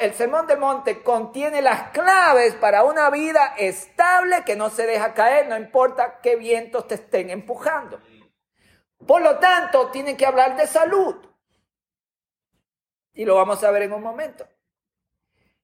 el 0.00 0.14
sermón 0.14 0.46
del 0.46 0.58
monte 0.58 1.02
contiene 1.02 1.60
las 1.60 1.90
claves 1.90 2.54
para 2.54 2.84
una 2.84 3.10
vida 3.10 3.54
estable 3.58 4.44
que 4.46 4.56
no 4.56 4.70
se 4.70 4.86
deja 4.86 5.12
caer, 5.12 5.48
no 5.48 5.56
importa 5.56 6.20
qué 6.22 6.36
vientos 6.36 6.86
te 6.86 6.94
estén 6.94 7.30
empujando. 7.30 8.00
Por 9.06 9.22
lo 9.22 9.38
tanto, 9.38 9.88
tienen 9.88 10.16
que 10.16 10.26
hablar 10.26 10.56
de 10.56 10.66
salud. 10.66 11.16
Y 13.18 13.24
lo 13.24 13.34
vamos 13.34 13.64
a 13.64 13.72
ver 13.72 13.82
en 13.82 13.92
un 13.92 14.00
momento. 14.00 14.46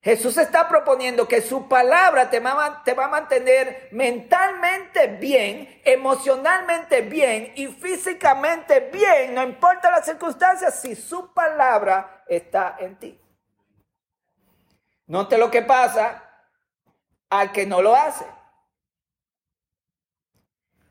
Jesús 0.03 0.37
está 0.39 0.69
proponiendo 0.69 1.29
que 1.29 1.41
su 1.41 1.69
palabra 1.69 2.29
te 2.29 2.41
va, 2.41 2.51
a 2.51 3.09
mantener 3.09 3.91
mentalmente 3.93 5.07
bien, 5.07 5.81
emocionalmente 5.85 7.03
bien 7.03 7.53
y 7.55 7.69
físicamente 7.69 8.91
bien, 8.93 9.37
no 9.37 9.45
importa 9.45 9.89
las 9.93 10.05
circunstancias, 10.05 10.81
si 10.81 10.97
su 10.97 11.33
palabra 11.33 12.25
está 12.27 12.75
en 12.81 12.99
ti. 12.99 13.21
Note 15.07 15.39
lo 15.39 15.49
que 15.49 15.63
pasa 15.63 16.29
al 17.31 17.53
que 17.53 17.67
no 17.67 17.81
lo 17.81 17.95
hace. 17.95 18.27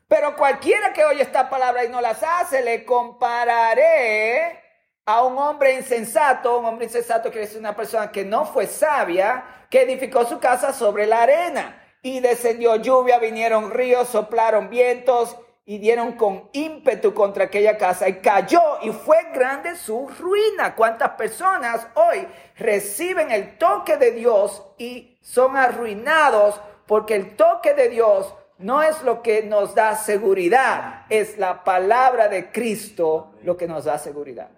Pero 0.08 0.34
cualquiera 0.34 0.94
que 0.94 1.04
oye 1.04 1.20
esta 1.20 1.50
palabra 1.50 1.84
y 1.84 1.90
no 1.90 2.00
las 2.00 2.22
hace, 2.22 2.62
le 2.62 2.86
compararé 2.86 4.63
a 5.06 5.22
un 5.22 5.36
hombre 5.38 5.74
insensato, 5.74 6.58
un 6.58 6.64
hombre 6.64 6.86
insensato 6.86 7.30
quiere 7.30 7.46
decir 7.46 7.60
una 7.60 7.76
persona 7.76 8.10
que 8.10 8.24
no 8.24 8.46
fue 8.46 8.66
sabia, 8.66 9.44
que 9.68 9.82
edificó 9.82 10.24
su 10.24 10.38
casa 10.38 10.72
sobre 10.72 11.06
la 11.06 11.22
arena 11.22 11.82
y 12.02 12.20
descendió 12.20 12.76
lluvia, 12.76 13.18
vinieron 13.18 13.70
ríos, 13.70 14.08
soplaron 14.08 14.70
vientos 14.70 15.36
y 15.66 15.78
dieron 15.78 16.12
con 16.12 16.48
ímpetu 16.52 17.14
contra 17.14 17.44
aquella 17.44 17.78
casa 17.78 18.08
y 18.08 18.20
cayó 18.20 18.60
y 18.82 18.90
fue 18.90 19.18
grande 19.34 19.76
su 19.76 20.08
ruina. 20.08 20.74
¿Cuántas 20.74 21.10
personas 21.12 21.86
hoy 21.94 22.26
reciben 22.56 23.30
el 23.30 23.56
toque 23.58 23.96
de 23.96 24.12
Dios 24.12 24.62
y 24.78 25.18
son 25.22 25.56
arruinados 25.56 26.60
porque 26.86 27.14
el 27.14 27.36
toque 27.36 27.74
de 27.74 27.88
Dios 27.88 28.34
no 28.58 28.82
es 28.82 29.02
lo 29.02 29.22
que 29.22 29.42
nos 29.42 29.74
da 29.74 29.96
seguridad, 29.96 31.06
es 31.08 31.38
la 31.38 31.64
palabra 31.64 32.28
de 32.28 32.52
Cristo 32.52 33.32
lo 33.42 33.56
que 33.56 33.66
nos 33.66 33.84
da 33.84 33.98
seguridad. 33.98 34.48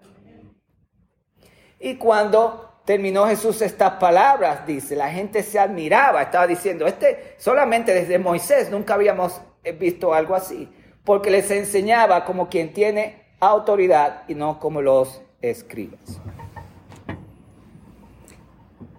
Y 1.78 1.96
cuando 1.96 2.80
terminó 2.84 3.26
Jesús 3.26 3.60
estas 3.62 3.94
palabras, 3.94 4.66
dice, 4.66 4.96
la 4.96 5.10
gente 5.10 5.42
se 5.42 5.58
admiraba, 5.58 6.22
estaba 6.22 6.46
diciendo, 6.46 6.86
este 6.86 7.34
solamente 7.36 7.92
desde 7.92 8.18
Moisés 8.18 8.70
nunca 8.70 8.94
habíamos 8.94 9.40
visto 9.78 10.14
algo 10.14 10.34
así, 10.34 10.72
porque 11.04 11.30
les 11.30 11.50
enseñaba 11.50 12.24
como 12.24 12.48
quien 12.48 12.72
tiene 12.72 13.26
autoridad 13.40 14.22
y 14.28 14.34
no 14.34 14.58
como 14.58 14.80
los 14.80 15.20
escribas. 15.42 16.20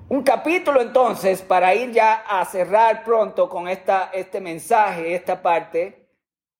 Un 0.09 0.23
capítulo 0.23 0.81
entonces, 0.81 1.41
para 1.41 1.75
ir 1.75 1.91
ya 1.91 2.23
a 2.29 2.45
cerrar 2.45 3.03
pronto 3.03 3.49
con 3.49 3.67
esta, 3.67 4.09
este 4.13 4.39
mensaje, 4.39 5.15
esta 5.15 5.41
parte, 5.41 6.07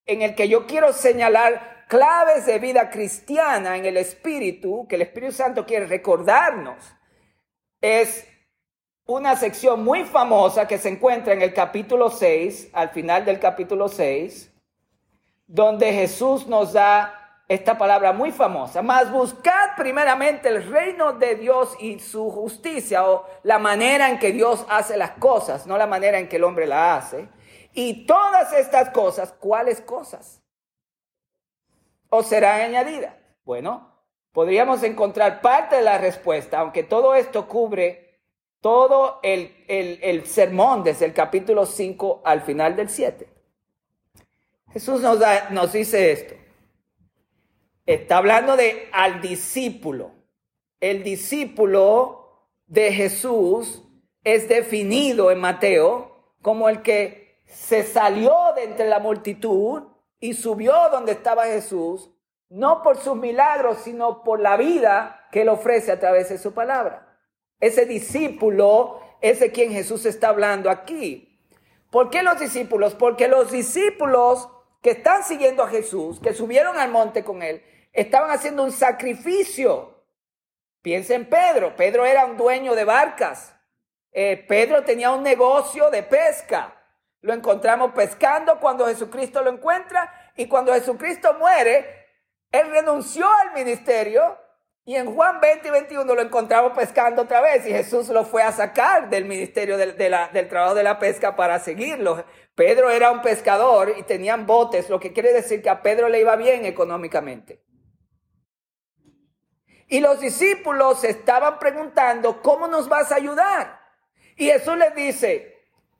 en 0.05 0.21
el 0.21 0.35
que 0.35 0.49
yo 0.49 0.65
quiero 0.67 0.91
señalar 0.91 1.76
claves 1.87 2.45
de 2.45 2.59
vida 2.59 2.89
cristiana 2.89 3.77
en 3.77 3.85
el 3.85 3.97
Espíritu, 3.97 4.87
que 4.87 4.95
el 4.95 5.03
Espíritu 5.03 5.33
Santo 5.33 5.65
quiere 5.65 5.85
recordarnos, 5.85 6.77
es 7.81 8.27
una 9.05 9.35
sección 9.35 9.83
muy 9.83 10.03
famosa 10.03 10.67
que 10.67 10.77
se 10.77 10.89
encuentra 10.89 11.33
en 11.33 11.41
el 11.41 11.53
capítulo 11.53 12.09
6, 12.09 12.71
al 12.73 12.89
final 12.89 13.23
del 13.23 13.39
capítulo 13.39 13.87
6, 13.87 14.53
donde 15.47 15.93
Jesús 15.93 16.47
nos 16.47 16.73
da 16.73 17.43
esta 17.47 17.77
palabra 17.77 18.11
muy 18.11 18.31
famosa, 18.31 18.81
más 18.81 19.09
buscad 19.09 19.69
primeramente 19.77 20.49
el 20.49 20.69
reino 20.69 21.13
de 21.13 21.35
Dios 21.35 21.77
y 21.79 21.99
su 21.99 22.29
justicia 22.29 23.09
o 23.09 23.25
la 23.43 23.57
manera 23.57 24.09
en 24.09 24.19
que 24.19 24.33
Dios 24.33 24.65
hace 24.67 24.97
las 24.97 25.11
cosas, 25.11 25.65
no 25.65 25.77
la 25.77 25.87
manera 25.87 26.19
en 26.19 26.27
que 26.27 26.35
el 26.35 26.43
hombre 26.43 26.67
la 26.67 26.97
hace. 26.97 27.29
Y 27.73 28.05
todas 28.05 28.51
estas 28.51 28.89
cosas, 28.89 29.31
¿cuáles 29.39 29.79
cosas? 29.79 30.41
O 32.09 32.23
será 32.23 32.55
añadida? 32.63 33.17
Bueno, 33.45 33.91
podríamos 34.31 34.83
encontrar 34.83 35.41
parte 35.41 35.77
de 35.77 35.81
la 35.81 35.97
respuesta, 35.97 36.59
aunque 36.59 36.83
todo 36.83 37.15
esto 37.15 37.47
cubre 37.47 38.07
todo 38.61 39.19
el, 39.23 40.23
sermón 40.25 40.83
desde 40.83 41.05
el 41.05 41.13
capítulo 41.13 41.65
5 41.65 42.21
al 42.25 42.41
final 42.41 42.75
del 42.75 42.89
7. 42.89 43.27
Jesús 44.73 45.01
nos, 45.01 45.19
nos 45.51 45.71
dice 45.73 46.11
esto. 46.11 46.35
Está 47.85 48.17
hablando 48.17 48.57
de 48.57 48.89
al 48.91 49.21
discípulo. 49.21 50.11
El 50.79 51.03
discípulo 51.03 52.47
de 52.67 52.91
Jesús 52.91 53.83
es 54.23 54.49
definido 54.49 55.31
en 55.31 55.39
Mateo 55.39 56.35
como 56.41 56.67
el 56.67 56.81
que 56.81 57.41
se 57.45 57.83
salió 57.83 58.33
de 58.55 58.65
entre 58.65 58.87
la 58.87 58.99
multitud 58.99 59.83
y 60.19 60.33
subió 60.33 60.73
donde 60.91 61.13
estaba 61.13 61.45
Jesús, 61.45 62.09
no 62.49 62.81
por 62.81 62.97
sus 62.97 63.15
milagros, 63.15 63.79
sino 63.83 64.23
por 64.23 64.39
la 64.39 64.57
vida 64.57 65.27
que 65.31 65.41
él 65.41 65.49
ofrece 65.49 65.91
a 65.91 65.99
través 65.99 66.29
de 66.29 66.37
su 66.37 66.53
palabra. 66.53 67.19
Ese 67.59 67.85
discípulo 67.85 68.99
es 69.21 69.39
de 69.39 69.51
quien 69.51 69.71
Jesús 69.71 70.05
está 70.05 70.29
hablando 70.29 70.69
aquí. 70.69 71.41
¿Por 71.91 72.09
qué 72.09 72.23
los 72.23 72.39
discípulos? 72.39 72.95
Porque 72.95 73.27
los 73.27 73.51
discípulos 73.51 74.49
que 74.81 74.91
están 74.91 75.23
siguiendo 75.23 75.63
a 75.63 75.69
Jesús, 75.69 76.19
que 76.19 76.33
subieron 76.33 76.77
al 76.77 76.91
monte 76.91 77.23
con 77.23 77.41
él, 77.41 77.63
estaban 77.93 78.29
haciendo 78.31 78.63
un 78.63 78.71
sacrificio. 78.71 80.03
Piensa 80.81 81.15
en 81.15 81.27
Pedro. 81.27 81.75
Pedro 81.75 82.05
era 82.05 82.25
un 82.25 82.37
dueño 82.37 82.75
de 82.75 82.83
barcas. 82.83 83.53
Eh, 84.11 84.45
Pedro 84.47 84.83
tenía 84.83 85.11
un 85.11 85.23
negocio 85.23 85.89
de 85.89 86.03
pesca. 86.03 86.76
Lo 87.27 87.33
encontramos 87.33 87.91
pescando 87.91 88.57
cuando 88.57 88.87
Jesucristo 88.87 89.41
lo 89.41 89.49
encuentra 89.49 90.31
y 90.37 90.47
cuando 90.47 90.73
Jesucristo 90.73 91.33
muere, 91.33 92.07
él 92.53 92.71
renunció 92.71 93.27
al 93.29 93.51
ministerio 93.51 94.37
Y 94.85 94.95
en 94.95 95.13
Juan 95.13 95.41
20 95.41 95.67
y 95.67 95.71
21 95.71 96.15
lo 96.15 96.21
encontramos 96.21 96.71
pescando 96.71 97.23
otra 97.23 97.41
vez 97.41 97.67
y 97.67 97.71
Jesús 97.71 98.07
lo 98.07 98.23
fue 98.23 98.43
a 98.43 98.53
sacar 98.53 99.09
del 99.09 99.25
ministerio 99.25 99.75
del 99.75 100.47
trabajo 100.47 100.75
de 100.75 100.83
la 100.83 100.97
pesca 100.99 101.35
para 101.35 101.59
seguirlo. 101.59 102.23
Pedro 102.55 102.89
era 102.89 103.11
un 103.11 103.21
pescador 103.21 103.93
y 103.97 104.03
tenían 104.03 104.45
botes, 104.45 104.89
lo 104.89 104.97
que 104.97 105.11
quiere 105.11 105.33
decir 105.33 105.61
que 105.61 105.69
a 105.69 105.81
Pedro 105.81 106.07
le 106.07 106.21
iba 106.21 106.37
bien 106.37 106.63
económicamente. 106.63 107.61
Y 109.89 109.99
los 109.99 110.21
discípulos 110.21 111.03
estaban 111.03 111.59
preguntando, 111.59 112.41
¿cómo 112.41 112.69
nos 112.69 112.87
vas 112.87 113.11
a 113.11 113.15
ayudar? 113.15 113.81
Y 114.37 114.45
Jesús 114.45 114.77
les 114.77 114.95
dice, 114.95 115.56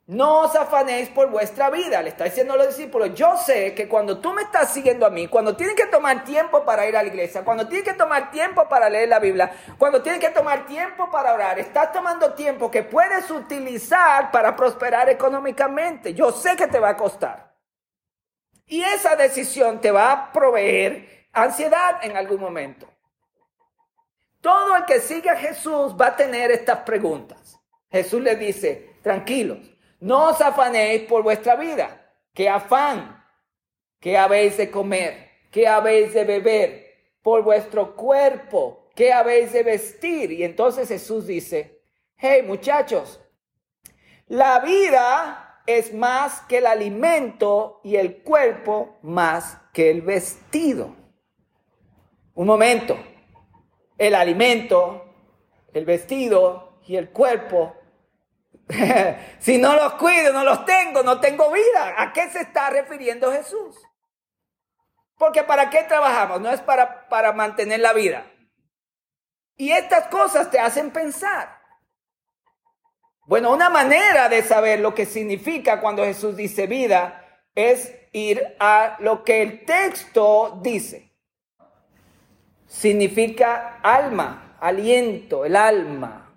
no 0.08 0.40
os 0.40 0.56
afanéis 0.56 1.10
por 1.10 1.30
vuestra 1.30 1.68
vida, 1.68 2.00
le 2.00 2.08
está 2.08 2.24
diciendo 2.24 2.54
a 2.54 2.56
los 2.56 2.68
discípulos, 2.68 3.12
yo 3.12 3.36
sé 3.36 3.74
que 3.74 3.86
cuando 3.86 4.18
tú 4.18 4.32
me 4.32 4.40
estás 4.40 4.72
siguiendo 4.72 5.04
a 5.04 5.10
mí, 5.10 5.28
cuando 5.28 5.54
tienes 5.54 5.76
que 5.76 5.84
tomar 5.84 6.24
tiempo 6.24 6.64
para 6.64 6.88
ir 6.88 6.96
a 6.96 7.02
la 7.02 7.08
iglesia, 7.08 7.44
cuando 7.44 7.68
tienes 7.68 7.86
que 7.86 7.92
tomar 7.92 8.30
tiempo 8.30 8.66
para 8.70 8.88
leer 8.88 9.10
la 9.10 9.18
Biblia, 9.18 9.52
cuando 9.76 10.00
tienes 10.00 10.18
que 10.18 10.30
tomar 10.30 10.64
tiempo 10.64 11.10
para 11.10 11.34
orar, 11.34 11.58
estás 11.58 11.92
tomando 11.92 12.32
tiempo 12.32 12.70
que 12.70 12.84
puedes 12.84 13.30
utilizar 13.30 14.30
para 14.30 14.56
prosperar 14.56 15.10
económicamente. 15.10 16.14
Yo 16.14 16.32
sé 16.32 16.56
que 16.56 16.68
te 16.68 16.78
va 16.78 16.90
a 16.90 16.96
costar. 16.96 17.54
Y 18.64 18.82
esa 18.82 19.14
decisión 19.14 19.78
te 19.78 19.90
va 19.90 20.10
a 20.10 20.32
proveer 20.32 21.26
ansiedad 21.34 22.02
en 22.02 22.16
algún 22.16 22.40
momento. 22.40 22.88
Todo 24.40 24.74
el 24.74 24.86
que 24.86 25.00
sigue 25.00 25.28
a 25.28 25.36
Jesús 25.36 25.94
va 26.00 26.06
a 26.06 26.16
tener 26.16 26.50
estas 26.50 26.78
preguntas. 26.78 27.60
Jesús 27.90 28.22
le 28.22 28.36
dice, 28.36 28.94
tranquilos 29.02 29.77
no 30.00 30.30
os 30.30 30.40
afanéis 30.40 31.02
por 31.02 31.22
vuestra 31.22 31.56
vida. 31.56 32.12
¿Qué 32.32 32.48
afán? 32.48 33.24
¿Qué 34.00 34.16
habéis 34.16 34.56
de 34.56 34.70
comer? 34.70 35.28
¿Qué 35.50 35.66
habéis 35.66 36.14
de 36.14 36.24
beber? 36.24 36.86
Por 37.22 37.42
vuestro 37.42 37.96
cuerpo. 37.96 38.90
¿Qué 38.94 39.12
habéis 39.12 39.52
de 39.52 39.62
vestir? 39.62 40.32
Y 40.32 40.44
entonces 40.44 40.88
Jesús 40.88 41.26
dice, 41.26 41.82
hey 42.16 42.42
muchachos, 42.46 43.20
la 44.26 44.60
vida 44.60 45.62
es 45.66 45.92
más 45.92 46.40
que 46.42 46.58
el 46.58 46.66
alimento 46.66 47.80
y 47.84 47.96
el 47.96 48.22
cuerpo 48.22 48.98
más 49.02 49.58
que 49.72 49.90
el 49.90 50.02
vestido. 50.02 50.96
Un 52.34 52.46
momento, 52.46 52.96
el 53.96 54.14
alimento, 54.14 55.04
el 55.72 55.84
vestido 55.84 56.78
y 56.86 56.96
el 56.96 57.10
cuerpo 57.10 57.74
si 59.38 59.58
no 59.58 59.74
los 59.74 59.94
cuido, 59.94 60.32
no 60.32 60.44
los 60.44 60.64
tengo, 60.64 61.02
no 61.02 61.20
tengo 61.20 61.50
vida. 61.50 61.94
¿A 61.96 62.12
qué 62.12 62.28
se 62.30 62.40
está 62.40 62.70
refiriendo 62.70 63.32
Jesús? 63.32 63.76
Porque 65.16 65.42
¿para 65.42 65.70
qué 65.70 65.82
trabajamos? 65.84 66.40
No 66.40 66.50
es 66.50 66.60
para, 66.60 67.08
para 67.08 67.32
mantener 67.32 67.80
la 67.80 67.92
vida. 67.92 68.26
Y 69.56 69.72
estas 69.72 70.08
cosas 70.08 70.50
te 70.50 70.60
hacen 70.60 70.90
pensar. 70.90 71.58
Bueno, 73.26 73.52
una 73.52 73.68
manera 73.68 74.28
de 74.28 74.42
saber 74.42 74.80
lo 74.80 74.94
que 74.94 75.04
significa 75.04 75.80
cuando 75.80 76.04
Jesús 76.04 76.36
dice 76.36 76.66
vida 76.66 77.42
es 77.54 77.92
ir 78.12 78.56
a 78.60 78.96
lo 79.00 79.24
que 79.24 79.42
el 79.42 79.64
texto 79.64 80.60
dice. 80.62 81.12
Significa 82.66 83.80
alma, 83.82 84.56
aliento, 84.60 85.44
el 85.44 85.56
alma 85.56 86.27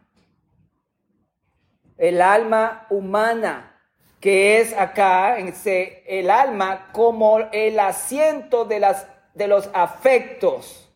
el 2.02 2.20
alma 2.20 2.88
humana, 2.90 3.80
que 4.20 4.60
es 4.60 4.74
acá 4.74 5.38
el 5.38 6.32
alma 6.32 6.90
como 6.94 7.38
el 7.52 7.80
asiento 7.80 8.66
de, 8.66 8.80
las, 8.80 9.06
de 9.36 9.48
los 9.48 9.70
afectos, 9.72 10.92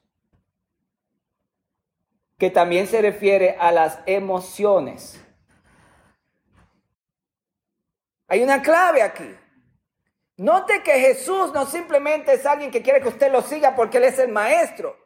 que 2.39 2.50
también 2.50 2.88
se 2.88 3.03
refiere 3.03 3.55
a 3.59 3.71
las 3.71 4.00
emociones. 4.07 5.24
Hay 8.27 8.41
una 8.41 8.63
clave 8.63 9.03
aquí. 9.03 9.29
Note 10.38 10.81
que 10.81 10.93
Jesús 10.93 11.53
no 11.53 11.67
simplemente 11.67 12.33
es 12.33 12.47
alguien 12.47 12.71
que 12.71 12.81
quiere 12.81 13.00
que 13.00 13.09
usted 13.09 13.31
lo 13.31 13.43
siga 13.43 13.75
porque 13.75 13.98
Él 14.00 14.05
es 14.05 14.18
el 14.18 14.31
maestro. 14.31 14.98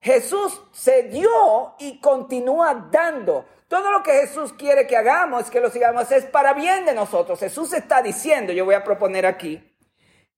Jesús 0.00 0.60
se 0.72 1.04
dio 1.04 1.76
y 1.78 2.00
continúa 2.00 2.88
dando. 2.90 3.46
Todo 3.68 3.90
lo 3.90 4.02
que 4.02 4.12
Jesús 4.12 4.52
quiere 4.52 4.86
que 4.86 4.96
hagamos, 4.96 5.50
que 5.50 5.60
lo 5.60 5.70
sigamos, 5.70 6.10
es 6.12 6.24
para 6.24 6.52
bien 6.54 6.84
de 6.84 6.94
nosotros. 6.94 7.40
Jesús 7.40 7.72
está 7.72 8.00
diciendo, 8.00 8.52
yo 8.52 8.64
voy 8.64 8.74
a 8.74 8.84
proponer 8.84 9.26
aquí, 9.26 9.76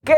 que 0.05 0.17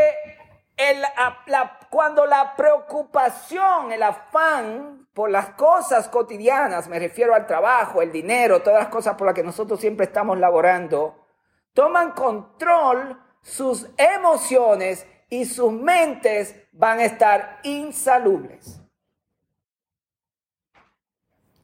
cuando 1.89 2.25
la 2.25 2.55
preocupación, 2.55 3.91
el 3.91 4.01
afán 4.01 5.07
por 5.13 5.29
las 5.29 5.49
cosas 5.51 6.07
cotidianas, 6.07 6.87
me 6.87 6.99
refiero 6.99 7.35
al 7.35 7.45
trabajo, 7.45 8.01
el 8.01 8.11
dinero, 8.11 8.61
todas 8.61 8.83
las 8.83 8.89
cosas 8.91 9.15
por 9.15 9.27
las 9.27 9.35
que 9.35 9.43
nosotros 9.43 9.79
siempre 9.79 10.05
estamos 10.05 10.39
laborando, 10.39 11.27
toman 11.73 12.11
control, 12.11 13.21
sus 13.41 13.89
emociones 13.97 15.05
y 15.29 15.45
sus 15.45 15.71
mentes 15.71 16.55
van 16.71 16.99
a 16.99 17.05
estar 17.05 17.59
insalubles. 17.63 18.81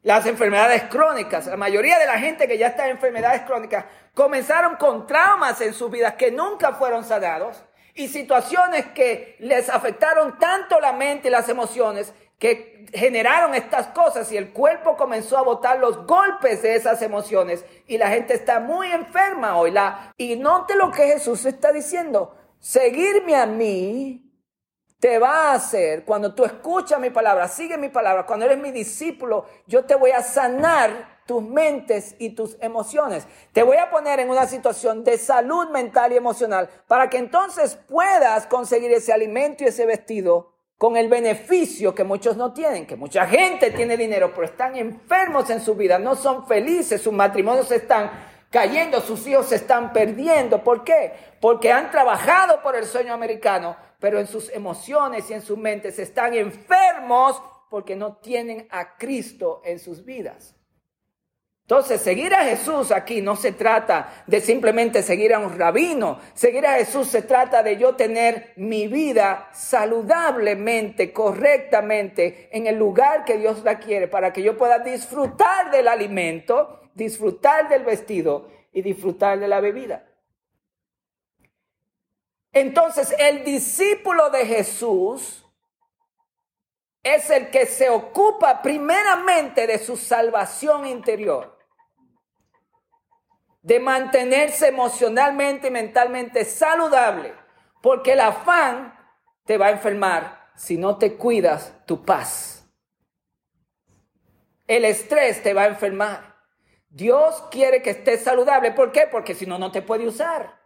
Las 0.07 0.25
enfermedades 0.25 0.83
crónicas, 0.83 1.47
la 1.47 1.57
mayoría 1.57 1.99
de 1.99 2.05
la 2.05 2.17
gente 2.17 2.47
que 2.47 2.57
ya 2.57 2.67
está 2.67 2.85
en 2.85 2.91
enfermedades 2.91 3.41
crónicas 3.41 3.83
comenzaron 4.13 4.77
con 4.77 5.05
traumas 5.05 5.59
en 5.59 5.73
sus 5.73 5.91
vidas 5.91 6.13
que 6.13 6.31
nunca 6.31 6.71
fueron 6.71 7.03
sanados 7.03 7.61
y 7.93 8.07
situaciones 8.07 8.85
que 8.95 9.35
les 9.39 9.69
afectaron 9.69 10.39
tanto 10.39 10.79
la 10.79 10.93
mente 10.93 11.27
y 11.27 11.31
las 11.31 11.49
emociones 11.49 12.13
que 12.39 12.85
generaron 12.93 13.53
estas 13.53 13.87
cosas 13.87 14.31
y 14.31 14.37
el 14.37 14.53
cuerpo 14.53 14.95
comenzó 14.95 15.37
a 15.39 15.41
botar 15.41 15.77
los 15.79 16.07
golpes 16.07 16.61
de 16.61 16.77
esas 16.77 17.01
emociones 17.01 17.65
y 17.85 17.97
la 17.97 18.07
gente 18.07 18.33
está 18.33 18.61
muy 18.61 18.89
enferma 18.89 19.57
hoy. 19.57 19.71
La, 19.71 20.13
y 20.15 20.37
note 20.37 20.77
lo 20.77 20.89
que 20.89 21.05
Jesús 21.05 21.43
está 21.43 21.73
diciendo, 21.73 22.33
seguirme 22.61 23.35
a 23.35 23.45
mí 23.45 24.26
te 24.99 25.19
va 25.19 25.51
a 25.51 25.53
hacer, 25.53 26.03
cuando 26.05 26.33
tú 26.33 26.43
escuchas 26.43 26.99
mi 26.99 27.11
palabra, 27.11 27.47
sigue 27.47 27.77
mi 27.77 27.89
palabra, 27.89 28.25
cuando 28.25 28.45
eres 28.45 28.57
mi 28.57 28.71
discípulo, 28.71 29.45
yo 29.67 29.85
te 29.85 29.95
voy 29.95 30.11
a 30.11 30.23
sanar 30.23 31.17
tus 31.27 31.43
mentes 31.43 32.15
y 32.17 32.31
tus 32.31 32.57
emociones. 32.61 33.27
Te 33.51 33.61
voy 33.61 33.77
a 33.77 33.91
poner 33.91 34.19
en 34.19 34.29
una 34.29 34.47
situación 34.47 35.03
de 35.03 35.17
salud 35.17 35.69
mental 35.69 36.13
y 36.13 36.17
emocional 36.17 36.69
para 36.87 37.09
que 37.09 37.17
entonces 37.17 37.75
puedas 37.87 38.47
conseguir 38.47 38.91
ese 38.91 39.13
alimento 39.13 39.63
y 39.63 39.67
ese 39.67 39.85
vestido 39.85 40.53
con 40.77 40.95
el 40.95 41.09
beneficio 41.09 41.93
que 41.93 42.03
muchos 42.03 42.37
no 42.37 42.53
tienen, 42.53 42.87
que 42.87 42.95
mucha 42.95 43.25
gente 43.25 43.71
tiene 43.71 43.97
dinero, 43.97 44.31
pero 44.33 44.45
están 44.45 44.75
enfermos 44.75 45.49
en 45.49 45.59
su 45.59 45.75
vida, 45.75 45.99
no 45.99 46.15
son 46.15 46.47
felices, 46.47 47.01
sus 47.01 47.13
matrimonios 47.13 47.71
están 47.71 48.11
cayendo, 48.49 49.01
sus 49.01 49.25
hijos 49.27 49.47
se 49.47 49.55
están 49.55 49.91
perdiendo. 49.91 50.63
¿Por 50.63 50.83
qué? 50.83 51.13
Porque 51.41 51.71
han 51.71 51.91
trabajado 51.91 52.61
por 52.61 52.75
el 52.75 52.85
sueño 52.85 53.13
americano, 53.13 53.75
pero 53.99 54.19
en 54.19 54.27
sus 54.27 54.49
emociones 54.53 55.29
y 55.29 55.33
en 55.33 55.41
sus 55.41 55.57
mentes 55.57 55.99
están 55.99 56.33
enfermos 56.33 57.41
porque 57.69 57.95
no 57.95 58.17
tienen 58.17 58.67
a 58.69 58.97
Cristo 58.97 59.61
en 59.65 59.79
sus 59.79 60.05
vidas. 60.05 60.57
Entonces, 61.69 61.99
seguir 61.99 62.33
a 62.33 62.45
Jesús 62.45 62.93
aquí 62.93 63.21
no 63.21 63.35
se 63.35 63.51
trata 63.51 64.23
de 64.25 64.39
simplemente 64.39 65.03
seguir 65.03 65.33
a 65.33 65.39
un 65.39 65.59
rabino. 65.59 66.17
Seguir 66.33 66.65
a 66.65 66.75
Jesús 66.75 67.09
se 67.09 67.23
trata 67.23 67.61
de 67.61 67.75
yo 67.75 67.93
tener 67.95 68.53
mi 68.55 68.87
vida 68.87 69.49
saludablemente, 69.51 71.11
correctamente, 71.11 72.47
en 72.53 72.67
el 72.67 72.77
lugar 72.77 73.25
que 73.25 73.37
Dios 73.37 73.65
la 73.65 73.79
quiere, 73.79 74.07
para 74.07 74.31
que 74.31 74.43
yo 74.43 74.57
pueda 74.57 74.79
disfrutar 74.79 75.69
del 75.69 75.89
alimento, 75.89 76.89
disfrutar 76.93 77.67
del 77.67 77.83
vestido 77.83 78.47
y 78.71 78.81
disfrutar 78.81 79.37
de 79.37 79.49
la 79.49 79.59
bebida. 79.59 80.05
Entonces, 82.59 83.13
el 83.19 83.43
discípulo 83.43 84.31
de 84.31 84.43
Jesús 84.43 85.45
es 87.03 87.29
el 87.29 87.51
que 87.51 87.67
se 87.67 87.87
ocupa 87.87 88.63
primeramente 88.63 89.67
de 89.67 89.77
su 89.77 89.95
salvación 89.95 90.87
interior, 90.87 91.55
de 93.61 93.79
mantenerse 93.79 94.69
emocionalmente 94.69 95.67
y 95.67 95.71
mentalmente 95.71 96.45
saludable, 96.45 97.35
porque 97.83 98.13
el 98.13 98.21
afán 98.21 98.91
te 99.45 99.59
va 99.59 99.67
a 99.67 99.71
enfermar 99.71 100.49
si 100.55 100.79
no 100.79 100.97
te 100.97 101.15
cuidas 101.15 101.85
tu 101.85 102.03
paz. 102.03 102.67
El 104.65 104.83
estrés 104.83 105.43
te 105.43 105.53
va 105.53 105.61
a 105.61 105.67
enfermar. 105.67 106.35
Dios 106.89 107.43
quiere 107.51 107.83
que 107.83 107.91
estés 107.91 108.23
saludable. 108.23 108.71
¿Por 108.71 108.91
qué? 108.91 109.07
Porque 109.09 109.35
si 109.35 109.45
no, 109.45 109.59
no 109.59 109.71
te 109.71 109.83
puede 109.83 110.07
usar. 110.07 110.56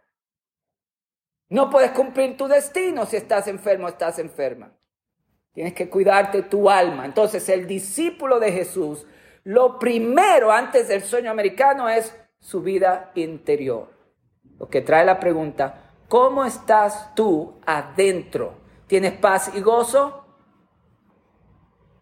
No 1.52 1.68
puedes 1.68 1.90
cumplir 1.90 2.34
tu 2.38 2.48
destino 2.48 3.04
si 3.04 3.16
estás 3.16 3.46
enfermo 3.46 3.84
o 3.84 3.90
estás 3.90 4.18
enferma. 4.18 4.72
Tienes 5.52 5.74
que 5.74 5.90
cuidarte 5.90 6.40
tu 6.44 6.70
alma. 6.70 7.04
Entonces 7.04 7.46
el 7.50 7.66
discípulo 7.66 8.40
de 8.40 8.50
Jesús, 8.50 9.06
lo 9.44 9.78
primero 9.78 10.50
antes 10.50 10.88
del 10.88 11.02
sueño 11.02 11.30
americano 11.30 11.90
es 11.90 12.16
su 12.40 12.62
vida 12.62 13.12
interior. 13.16 13.90
Lo 14.58 14.70
que 14.70 14.80
trae 14.80 15.04
la 15.04 15.20
pregunta, 15.20 15.90
¿cómo 16.08 16.46
estás 16.46 17.14
tú 17.14 17.60
adentro? 17.66 18.54
¿Tienes 18.86 19.12
paz 19.12 19.50
y 19.54 19.60
gozo? 19.60 20.24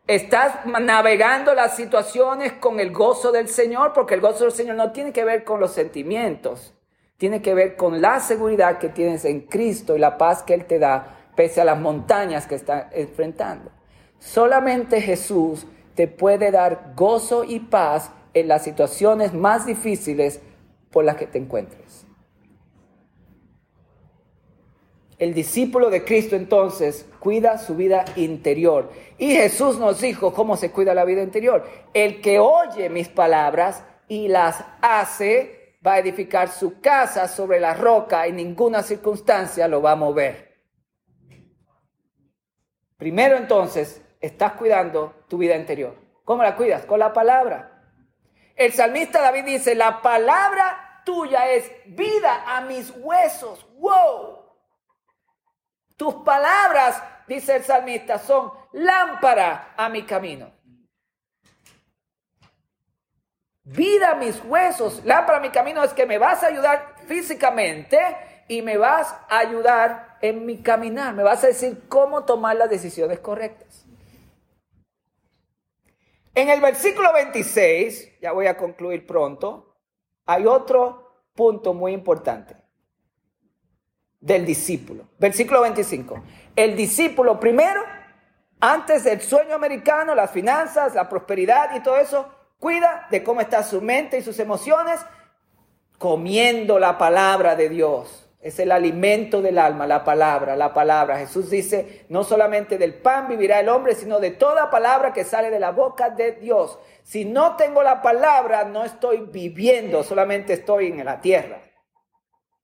Estás 0.06 0.64
navegando 0.64 1.54
las 1.54 1.74
situaciones 1.74 2.52
con 2.52 2.78
el 2.78 2.92
gozo 2.92 3.32
del 3.32 3.48
Señor, 3.48 3.94
porque 3.94 4.14
el 4.14 4.20
gozo 4.20 4.44
del 4.44 4.52
Señor 4.52 4.76
no 4.76 4.92
tiene 4.92 5.12
que 5.12 5.24
ver 5.24 5.42
con 5.42 5.58
los 5.58 5.72
sentimientos, 5.72 6.72
tiene 7.20 7.42
que 7.42 7.52
ver 7.52 7.76
con 7.76 8.00
la 8.00 8.18
seguridad 8.18 8.78
que 8.78 8.88
tienes 8.88 9.26
en 9.26 9.42
Cristo 9.42 9.94
y 9.94 9.98
la 9.98 10.16
paz 10.16 10.42
que 10.42 10.54
Él 10.54 10.64
te 10.64 10.78
da, 10.78 11.18
pese 11.36 11.60
a 11.60 11.66
las 11.66 11.78
montañas 11.78 12.46
que 12.46 12.54
estás 12.54 12.86
enfrentando. 12.92 13.70
Solamente 14.18 15.02
Jesús 15.02 15.66
te 15.94 16.08
puede 16.08 16.50
dar 16.50 16.94
gozo 16.96 17.44
y 17.44 17.60
paz 17.60 18.10
en 18.32 18.48
las 18.48 18.64
situaciones 18.64 19.34
más 19.34 19.66
difíciles 19.66 20.40
por 20.90 21.04
las 21.04 21.16
que 21.16 21.26
te 21.26 21.36
encuentres. 21.36 22.06
El 25.18 25.34
discípulo 25.34 25.90
de 25.90 26.02
Cristo 26.06 26.36
entonces 26.36 27.04
cuida 27.18 27.58
su 27.58 27.76
vida 27.76 28.06
interior. 28.16 28.90
Y 29.18 29.32
Jesús 29.32 29.78
nos 29.78 30.00
dijo 30.00 30.32
cómo 30.32 30.56
se 30.56 30.70
cuida 30.70 30.94
la 30.94 31.04
vida 31.04 31.22
interior. 31.22 31.66
El 31.92 32.22
que 32.22 32.38
oye 32.38 32.88
mis 32.88 33.10
palabras 33.10 33.84
y 34.08 34.28
las 34.28 34.64
hace 34.80 35.59
va 35.86 35.94
a 35.94 35.98
edificar 35.98 36.48
su 36.50 36.80
casa 36.80 37.26
sobre 37.28 37.58
la 37.58 37.74
roca 37.74 38.26
y 38.26 38.32
ninguna 38.32 38.82
circunstancia 38.82 39.66
lo 39.68 39.80
va 39.80 39.92
a 39.92 39.96
mover. 39.96 40.50
Primero 42.96 43.36
entonces, 43.36 44.02
estás 44.20 44.52
cuidando 44.52 45.24
tu 45.26 45.38
vida 45.38 45.56
interior. 45.56 45.96
¿Cómo 46.24 46.42
la 46.42 46.54
cuidas? 46.54 46.84
Con 46.84 46.98
la 46.98 47.12
palabra. 47.12 47.82
El 48.54 48.72
salmista 48.72 49.22
David 49.22 49.44
dice, 49.46 49.74
la 49.74 50.02
palabra 50.02 51.02
tuya 51.04 51.50
es 51.50 51.70
vida 51.86 52.44
a 52.46 52.60
mis 52.60 52.92
huesos. 52.98 53.66
¡Wow! 53.78 54.38
Tus 55.96 56.14
palabras, 56.16 57.02
dice 57.26 57.56
el 57.56 57.64
salmista, 57.64 58.18
son 58.18 58.52
lámpara 58.72 59.72
a 59.76 59.88
mi 59.88 60.02
camino. 60.02 60.52
Vida 63.72 64.16
mis 64.16 64.42
huesos, 64.44 65.00
lámpara 65.04 65.38
mi 65.38 65.50
camino 65.50 65.84
es 65.84 65.92
que 65.92 66.04
me 66.04 66.18
vas 66.18 66.42
a 66.42 66.48
ayudar 66.48 66.96
físicamente 67.06 67.98
y 68.48 68.62
me 68.62 68.76
vas 68.76 69.14
a 69.28 69.38
ayudar 69.38 70.18
en 70.20 70.44
mi 70.44 70.60
caminar. 70.60 71.14
Me 71.14 71.22
vas 71.22 71.44
a 71.44 71.46
decir 71.46 71.84
cómo 71.88 72.24
tomar 72.24 72.56
las 72.56 72.68
decisiones 72.68 73.20
correctas. 73.20 73.86
En 76.34 76.48
el 76.48 76.60
versículo 76.60 77.12
26, 77.12 78.18
ya 78.20 78.32
voy 78.32 78.48
a 78.48 78.56
concluir 78.56 79.06
pronto, 79.06 79.76
hay 80.26 80.46
otro 80.46 81.28
punto 81.36 81.72
muy 81.72 81.92
importante 81.92 82.56
del 84.18 84.44
discípulo. 84.44 85.04
Versículo 85.16 85.60
25. 85.60 86.20
El 86.56 86.74
discípulo 86.74 87.38
primero, 87.38 87.84
antes 88.58 89.04
del 89.04 89.20
sueño 89.20 89.54
americano, 89.54 90.12
las 90.16 90.32
finanzas, 90.32 90.96
la 90.96 91.08
prosperidad 91.08 91.76
y 91.76 91.84
todo 91.84 91.96
eso, 91.98 92.39
cuida 92.60 93.08
de 93.10 93.24
cómo 93.24 93.40
está 93.40 93.64
su 93.64 93.82
mente 93.82 94.18
y 94.18 94.22
sus 94.22 94.38
emociones 94.38 95.00
comiendo 95.98 96.78
la 96.78 96.96
palabra 96.96 97.56
de 97.56 97.68
Dios. 97.68 98.28
Es 98.40 98.58
el 98.58 98.72
alimento 98.72 99.42
del 99.42 99.58
alma, 99.58 99.86
la 99.86 100.02
palabra, 100.02 100.56
la 100.56 100.72
palabra. 100.72 101.18
Jesús 101.18 101.50
dice, 101.50 102.06
no 102.08 102.24
solamente 102.24 102.78
del 102.78 102.94
pan 102.94 103.28
vivirá 103.28 103.60
el 103.60 103.68
hombre, 103.68 103.94
sino 103.94 104.18
de 104.18 104.30
toda 104.30 104.70
palabra 104.70 105.12
que 105.12 105.24
sale 105.24 105.50
de 105.50 105.60
la 105.60 105.72
boca 105.72 106.08
de 106.08 106.32
Dios. 106.32 106.78
Si 107.02 107.26
no 107.26 107.56
tengo 107.56 107.82
la 107.82 108.00
palabra, 108.00 108.64
no 108.64 108.82
estoy 108.84 109.26
viviendo, 109.30 110.02
solamente 110.02 110.54
estoy 110.54 110.86
en 110.86 111.04
la 111.04 111.20
tierra, 111.20 111.60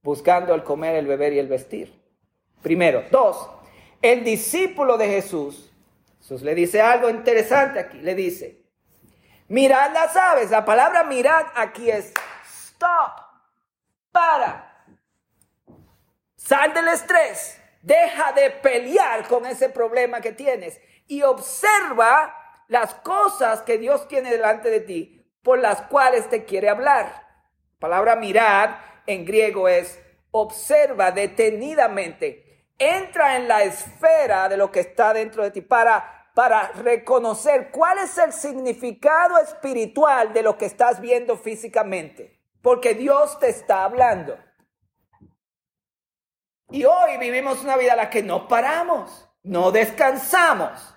buscando 0.03 0.55
el 0.55 0.63
comer, 0.63 0.97
el 0.97 1.07
beber 1.07 1.35
y 1.35 1.41
el 1.41 1.49
vestir. 1.49 1.93
Primero. 2.63 3.05
Dos, 3.11 3.51
el 4.01 4.25
discípulo 4.25 4.97
de 4.97 5.09
Jesús, 5.09 5.71
Jesús 6.21 6.41
le 6.41 6.55
dice 6.55 6.81
algo 6.81 7.11
interesante 7.11 7.81
aquí, 7.81 7.99
le 7.99 8.15
dice, 8.15 8.66
mirad 9.49 9.93
las 9.93 10.17
aves. 10.17 10.51
La 10.51 10.65
palabra 10.65 11.05
mirad 11.05 11.47
aquí 11.55 11.91
es 11.91 12.13
stop, 12.45 13.21
para 14.13 14.67
Sal 16.47 16.73
del 16.73 16.87
estrés. 16.89 17.61
Deja 17.83 18.33
de 18.33 18.51
pelear 18.51 19.27
con 19.27 19.47
ese 19.47 19.69
problema 19.69 20.21
que 20.21 20.31
tienes 20.31 20.81
y 21.09 21.23
observa 21.23 22.37
las 22.69 22.95
cosas 22.95 23.63
que 23.63 23.79
Dios 23.79 24.07
tiene 24.07 24.31
delante 24.31 24.71
de 24.71 24.81
ti 24.81 25.27
por 25.43 25.59
las 25.59 25.83
cuales 25.83 26.29
te 26.31 26.45
quiere 26.45 26.69
hablar. 26.69 27.07
La 27.07 27.79
palabra 27.81 28.17
mirar 28.17 29.03
en 29.07 29.25
griego 29.25 29.69
es 29.69 30.01
observa 30.31 31.11
detenidamente. 31.11 32.69
Entra 32.79 33.37
en 33.37 33.49
la 33.49 33.65
esfera 33.65 34.49
de 34.49 34.57
lo 34.57 34.71
que 34.71 34.81
está 34.81 35.13
dentro 35.13 35.43
de 35.43 35.51
ti 35.51 35.63
para, 35.63 36.16
para 36.37 36.69
reconocer 36.73 37.71
cuál 37.71 37.97
es 37.97 38.19
el 38.19 38.31
significado 38.31 39.39
espiritual 39.39 40.35
de 40.35 40.43
lo 40.43 40.59
que 40.59 40.67
estás 40.67 41.01
viendo 41.01 41.39
físicamente. 41.39 42.43
Porque 42.61 42.93
Dios 42.93 43.39
te 43.39 43.49
está 43.49 43.85
hablando. 43.85 44.37
Y 46.69 46.85
hoy 46.85 47.17
vivimos 47.19 47.65
una 47.65 47.79
vida 47.79 47.93
en 47.93 47.97
la 47.97 48.11
que 48.11 48.23
no 48.23 48.49
paramos, 48.49 49.31
no 49.45 49.73
descansamos. 49.73 50.95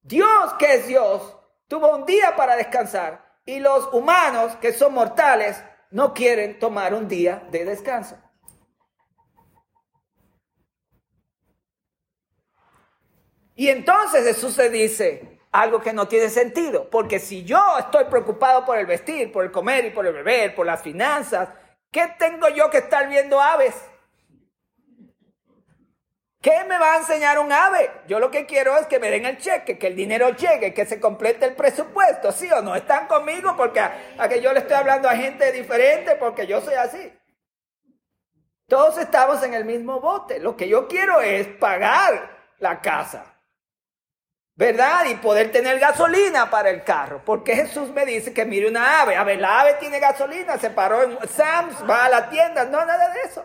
Dios, 0.00 0.52
que 0.58 0.74
es 0.74 0.88
Dios, 0.88 1.38
tuvo 1.68 1.94
un 1.94 2.04
día 2.04 2.34
para 2.34 2.56
descansar 2.56 3.24
y 3.46 3.60
los 3.60 3.86
humanos, 3.94 4.56
que 4.56 4.72
son 4.72 4.94
mortales, 4.94 5.62
no 5.92 6.12
quieren 6.12 6.58
tomar 6.58 6.92
un 6.92 7.06
día 7.06 7.46
de 7.52 7.64
descanso. 7.64 8.16
Y 13.54 13.68
entonces 13.68 14.24
Jesús 14.24 14.54
se 14.54 14.70
dice 14.70 15.40
algo 15.50 15.80
que 15.80 15.92
no 15.92 16.08
tiene 16.08 16.30
sentido, 16.30 16.88
porque 16.88 17.18
si 17.18 17.44
yo 17.44 17.60
estoy 17.78 18.04
preocupado 18.04 18.64
por 18.64 18.78
el 18.78 18.86
vestir, 18.86 19.30
por 19.30 19.44
el 19.44 19.52
comer 19.52 19.84
y 19.84 19.90
por 19.90 20.06
el 20.06 20.14
beber, 20.14 20.54
por 20.54 20.64
las 20.64 20.80
finanzas, 20.80 21.50
¿qué 21.90 22.08
tengo 22.18 22.48
yo 22.48 22.70
que 22.70 22.78
estar 22.78 23.06
viendo 23.08 23.38
aves? 23.38 23.74
¿Qué 26.42 26.64
me 26.64 26.76
va 26.76 26.94
a 26.94 26.98
enseñar 26.98 27.38
un 27.38 27.52
ave? 27.52 27.88
Yo 28.08 28.18
lo 28.18 28.28
que 28.32 28.46
quiero 28.46 28.76
es 28.76 28.88
que 28.88 28.98
me 28.98 29.10
den 29.10 29.26
el 29.26 29.38
cheque, 29.38 29.78
que 29.78 29.86
el 29.86 29.94
dinero 29.94 30.30
llegue, 30.30 30.74
que 30.74 30.84
se 30.84 30.98
complete 30.98 31.44
el 31.46 31.54
presupuesto, 31.54 32.32
¿sí 32.32 32.50
o 32.50 32.60
no? 32.60 32.74
Están 32.74 33.06
conmigo 33.06 33.54
porque 33.56 33.78
a, 33.78 34.28
que 34.28 34.40
yo 34.40 34.52
le 34.52 34.58
estoy 34.58 34.74
hablando 34.74 35.08
a 35.08 35.14
gente 35.14 35.52
diferente 35.52 36.16
porque 36.16 36.48
yo 36.48 36.60
soy 36.60 36.74
así. 36.74 37.12
Todos 38.66 38.98
estamos 38.98 39.40
en 39.44 39.54
el 39.54 39.64
mismo 39.64 40.00
bote. 40.00 40.40
Lo 40.40 40.56
que 40.56 40.68
yo 40.68 40.88
quiero 40.88 41.20
es 41.20 41.46
pagar 41.46 42.36
la 42.58 42.80
casa. 42.80 43.31
¿Verdad? 44.62 45.06
Y 45.06 45.16
poder 45.16 45.50
tener 45.50 45.80
gasolina 45.80 46.48
para 46.48 46.70
el 46.70 46.84
carro. 46.84 47.20
Porque 47.24 47.56
Jesús 47.56 47.90
me 47.90 48.06
dice 48.06 48.32
que 48.32 48.44
mire 48.44 48.68
una 48.68 49.00
ave. 49.00 49.16
A 49.16 49.24
ver, 49.24 49.40
la 49.40 49.62
ave 49.62 49.74
tiene 49.80 49.98
gasolina, 49.98 50.56
se 50.56 50.70
paró 50.70 51.02
en 51.02 51.18
Sam's, 51.28 51.82
va 51.82 52.04
a 52.04 52.08
la 52.08 52.30
tienda. 52.30 52.64
No, 52.66 52.84
nada 52.84 53.12
de 53.12 53.22
eso. 53.22 53.44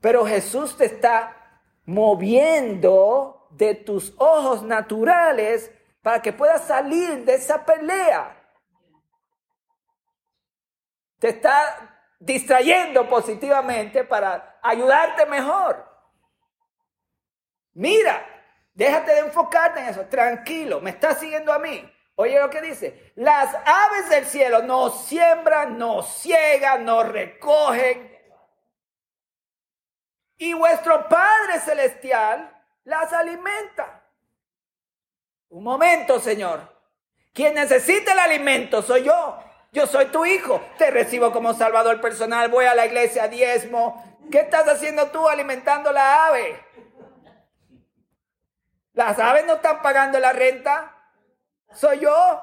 Pero 0.00 0.24
Jesús 0.24 0.76
te 0.76 0.84
está 0.84 1.60
moviendo 1.86 3.48
de 3.50 3.74
tus 3.74 4.14
ojos 4.18 4.62
naturales 4.62 5.72
para 6.02 6.22
que 6.22 6.32
puedas 6.32 6.64
salir 6.64 7.24
de 7.24 7.34
esa 7.34 7.64
pelea. 7.64 8.48
Te 11.18 11.30
está 11.30 11.98
distrayendo 12.20 13.08
positivamente 13.08 14.04
para 14.04 14.60
ayudarte 14.62 15.26
mejor. 15.26 15.84
Mira, 17.72 18.31
déjate 18.74 19.12
de 19.12 19.20
enfocarte 19.20 19.80
en 19.80 19.86
eso. 19.86 20.06
Tranquilo, 20.06 20.80
me 20.80 20.90
estás 20.90 21.20
siguiendo 21.20 21.52
a 21.52 21.58
mí. 21.58 21.90
Oye 22.14 22.38
lo 22.38 22.50
que 22.50 22.60
dice, 22.60 23.12
las 23.16 23.54
aves 23.64 24.10
del 24.10 24.26
cielo 24.26 24.62
no 24.62 24.90
siembran, 24.90 25.78
no 25.78 26.02
ciegan, 26.02 26.84
no 26.84 27.02
recogen, 27.02 28.12
y 30.42 30.54
vuestro 30.54 31.08
Padre 31.08 31.60
Celestial 31.60 32.52
las 32.82 33.12
alimenta. 33.12 34.02
Un 35.50 35.62
momento, 35.62 36.18
Señor. 36.18 36.60
Quien 37.32 37.54
necesita 37.54 38.12
el 38.12 38.18
alimento 38.18 38.82
soy 38.82 39.04
yo. 39.04 39.38
Yo 39.70 39.86
soy 39.86 40.06
tu 40.06 40.26
hijo. 40.26 40.60
Te 40.78 40.90
recibo 40.90 41.30
como 41.30 41.54
salvador 41.54 42.00
personal. 42.00 42.48
Voy 42.48 42.64
a 42.64 42.74
la 42.74 42.86
iglesia, 42.86 43.28
diezmo. 43.28 44.18
¿Qué 44.32 44.40
estás 44.40 44.66
haciendo 44.66 45.12
tú 45.12 45.28
alimentando 45.28 45.92
la 45.92 46.26
ave? 46.26 46.58
Las 48.92 49.18
aves 49.18 49.46
no 49.46 49.54
están 49.54 49.82
pagando 49.82 50.18
la 50.18 50.32
renta. 50.32 50.94
Soy 51.72 52.00
yo. 52.00 52.42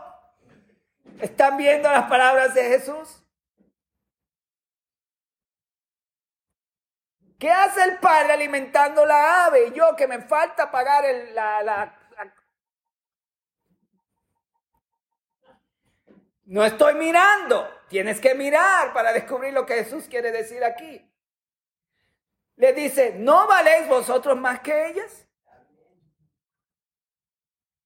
¿Están 1.20 1.58
viendo 1.58 1.90
las 1.92 2.10
palabras 2.10 2.54
de 2.54 2.64
Jesús? 2.64 3.24
¿Qué 7.38 7.52
hace 7.52 7.84
el 7.84 8.00
padre 8.00 8.34
alimentando 8.34 9.06
la 9.06 9.46
ave? 9.46 9.72
Yo 9.74 9.96
que 9.96 10.08
me 10.08 10.22
falta 10.22 10.70
pagar 10.70 11.06
el, 11.06 11.34
la, 11.34 11.64
la, 11.64 12.00
No 16.50 16.66
estoy 16.66 16.96
mirando. 16.96 17.70
Tienes 17.90 18.20
que 18.20 18.34
mirar 18.34 18.92
para 18.92 19.14
descubrir 19.14 19.54
lo 19.54 19.68
que 19.68 19.84
Jesús 19.84 20.08
quiere 20.10 20.32
decir 20.32 20.64
aquí. 20.64 21.08
Le 22.56 22.74
dice, 22.74 23.14
¿no 23.16 23.46
valéis 23.46 23.88
vosotros 23.88 24.36
más 24.36 24.60
que 24.62 24.88
ellas? 24.88 25.29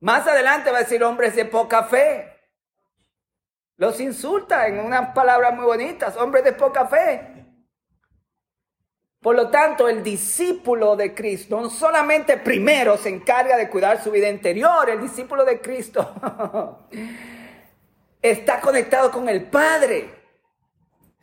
Más 0.04 0.28
adelante 0.28 0.70
va 0.70 0.80
a 0.80 0.82
decir 0.82 1.02
hombres 1.02 1.34
de 1.34 1.46
poca 1.46 1.84
fe. 1.84 2.30
Los 3.78 4.02
insulta 4.02 4.68
en 4.68 4.82
unas 4.82 5.13
palabras 5.13 5.56
muy 5.56 5.63
bonitas, 5.63 6.18
hombres 6.18 6.44
de 6.44 6.52
poca 6.52 6.88
fe. 6.88 7.46
Por 9.22 9.34
lo 9.34 9.50
tanto, 9.50 9.88
el 9.88 10.04
discípulo 10.04 10.98
de 10.98 11.16
Cristo 11.16 11.62
no 11.62 11.70
solamente 11.70 12.36
primero 12.36 12.98
se 12.98 13.08
encarga 13.08 13.56
de 13.56 13.70
cuidar 13.70 14.04
su 14.04 14.12
vida 14.12 14.28
interior, 14.28 14.89
el 14.89 15.00
discípulo 15.00 15.46
de 15.46 15.62
Cristo 15.62 16.86
está 18.22 18.60
conectado 18.60 19.10
con 19.10 19.30
el 19.30 19.46
Padre. 19.46 20.13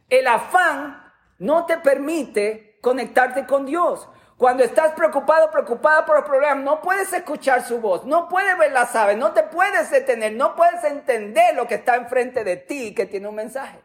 El 0.08 0.26
afán 0.26 1.12
no 1.38 1.66
te 1.66 1.76
permite 1.76 2.78
conectarte 2.80 3.44
con 3.44 3.66
Dios. 3.66 4.08
Cuando 4.40 4.64
estás 4.64 4.92
preocupado, 4.92 5.50
preocupada 5.50 6.06
por 6.06 6.16
los 6.16 6.24
problemas, 6.24 6.64
no 6.64 6.80
puedes 6.80 7.12
escuchar 7.12 7.62
su 7.62 7.78
voz, 7.78 8.06
no 8.06 8.26
puedes 8.26 8.56
ver 8.56 8.72
las 8.72 8.96
aves, 8.96 9.18
no 9.18 9.34
te 9.34 9.42
puedes 9.42 9.90
detener, 9.90 10.32
no 10.32 10.56
puedes 10.56 10.82
entender 10.82 11.54
lo 11.54 11.68
que 11.68 11.74
está 11.74 11.96
enfrente 11.96 12.42
de 12.42 12.56
ti 12.56 12.94
que 12.94 13.04
tiene 13.04 13.28
un 13.28 13.34
mensaje. 13.34 13.84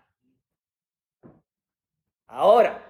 Ahora, 2.27 2.81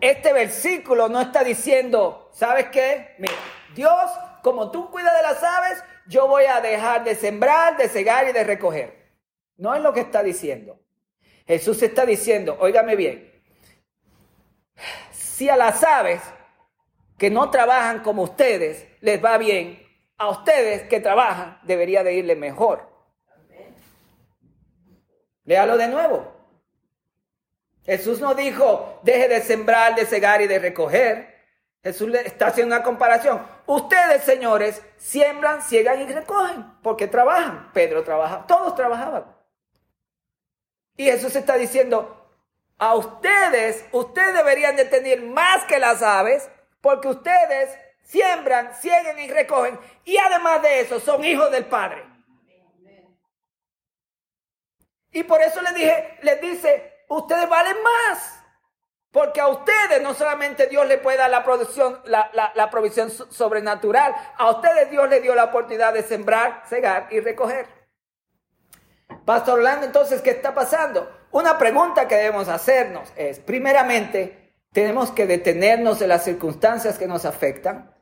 este 0.00 0.32
versículo 0.32 1.10
no 1.10 1.20
está 1.20 1.44
diciendo, 1.44 2.30
¿sabes 2.32 2.70
qué? 2.70 3.16
Mira, 3.18 3.34
Dios, 3.74 4.10
como 4.42 4.70
tú 4.70 4.90
cuidas 4.90 5.14
de 5.14 5.22
las 5.22 5.44
aves, 5.44 5.84
yo 6.06 6.26
voy 6.28 6.46
a 6.46 6.62
dejar 6.62 7.04
de 7.04 7.14
sembrar, 7.14 7.76
de 7.76 7.90
cegar 7.90 8.26
y 8.26 8.32
de 8.32 8.42
recoger. 8.42 9.18
No 9.58 9.74
es 9.74 9.82
lo 9.82 9.92
que 9.92 10.00
está 10.00 10.22
diciendo. 10.22 10.80
Jesús 11.46 11.82
está 11.82 12.06
diciendo, 12.06 12.56
óigame 12.58 12.96
bien, 12.96 13.30
si 15.40 15.48
a 15.48 15.56
las 15.56 15.82
aves 15.82 16.20
que 17.16 17.30
no 17.30 17.48
trabajan 17.50 18.00
como 18.00 18.24
ustedes 18.24 18.86
les 19.00 19.24
va 19.24 19.38
bien, 19.38 19.82
a 20.18 20.28
ustedes 20.28 20.82
que 20.82 21.00
trabajan 21.00 21.58
debería 21.62 22.04
de 22.04 22.12
irle 22.12 22.36
mejor. 22.36 22.86
Léalo 25.44 25.78
de 25.78 25.88
nuevo. 25.88 26.30
Jesús 27.86 28.20
no 28.20 28.34
dijo, 28.34 29.00
deje 29.02 29.28
de 29.28 29.40
sembrar, 29.40 29.94
de 29.94 30.04
cegar 30.04 30.42
y 30.42 30.46
de 30.46 30.58
recoger. 30.58 31.34
Jesús 31.82 32.10
le 32.10 32.20
está 32.20 32.48
haciendo 32.48 32.76
una 32.76 32.84
comparación. 32.84 33.40
Ustedes, 33.64 34.22
señores, 34.24 34.82
siembran, 34.98 35.62
ciegan 35.62 36.02
y 36.02 36.12
recogen, 36.12 36.66
porque 36.82 37.06
trabajan. 37.06 37.70
Pedro 37.72 38.04
trabaja, 38.04 38.44
todos 38.46 38.74
trabajaban. 38.74 39.24
Y 40.98 41.06
Jesús 41.06 41.34
está 41.34 41.56
diciendo, 41.56 42.19
a 42.80 42.94
ustedes, 42.94 43.84
ustedes 43.92 44.32
deberían 44.34 44.74
de 44.74 44.86
tener 44.86 45.20
más 45.20 45.64
que 45.66 45.78
las 45.78 46.02
aves, 46.02 46.48
porque 46.80 47.08
ustedes 47.08 47.78
siembran, 48.02 48.74
ciegan 48.74 49.18
y 49.18 49.28
recogen. 49.30 49.78
Y 50.04 50.16
además 50.16 50.62
de 50.62 50.80
eso, 50.80 50.98
son 50.98 51.22
hijos 51.22 51.50
del 51.52 51.66
Padre. 51.66 52.02
Y 55.12 55.22
por 55.24 55.42
eso 55.42 55.60
les 55.60 55.74
dije, 55.74 56.18
les 56.22 56.40
dice, 56.40 57.04
ustedes 57.08 57.46
valen 57.50 57.76
más. 57.82 58.42
Porque 59.12 59.42
a 59.42 59.48
ustedes 59.48 60.00
no 60.02 60.14
solamente 60.14 60.68
Dios 60.68 60.86
le 60.86 60.96
puede 60.96 61.18
dar 61.18 61.30
la, 61.30 61.44
producción, 61.44 62.00
la, 62.04 62.70
provisión 62.70 63.10
sobrenatural, 63.10 64.14
a 64.38 64.50
ustedes 64.52 64.88
Dios 64.88 65.06
les 65.10 65.20
dio 65.20 65.34
la 65.34 65.44
oportunidad 65.44 65.92
de 65.92 66.02
sembrar, 66.02 66.62
cegar 66.66 67.08
y 67.10 67.20
recoger. 67.20 67.66
Pastor 69.26 69.58
Orlando, 69.58 69.84
entonces, 69.84 70.22
¿qué 70.22 70.30
está 70.30 70.54
pasando? 70.54 71.19
Una 71.32 71.58
pregunta 71.58 72.08
que 72.08 72.16
debemos 72.16 72.48
hacernos 72.48 73.12
es, 73.16 73.38
primeramente, 73.38 74.54
tenemos 74.72 75.10
que 75.12 75.26
detenernos 75.26 75.98
de 75.98 76.08
las 76.08 76.24
circunstancias 76.24 76.98
que 76.98 77.06
nos 77.06 77.24
afectan 77.24 77.94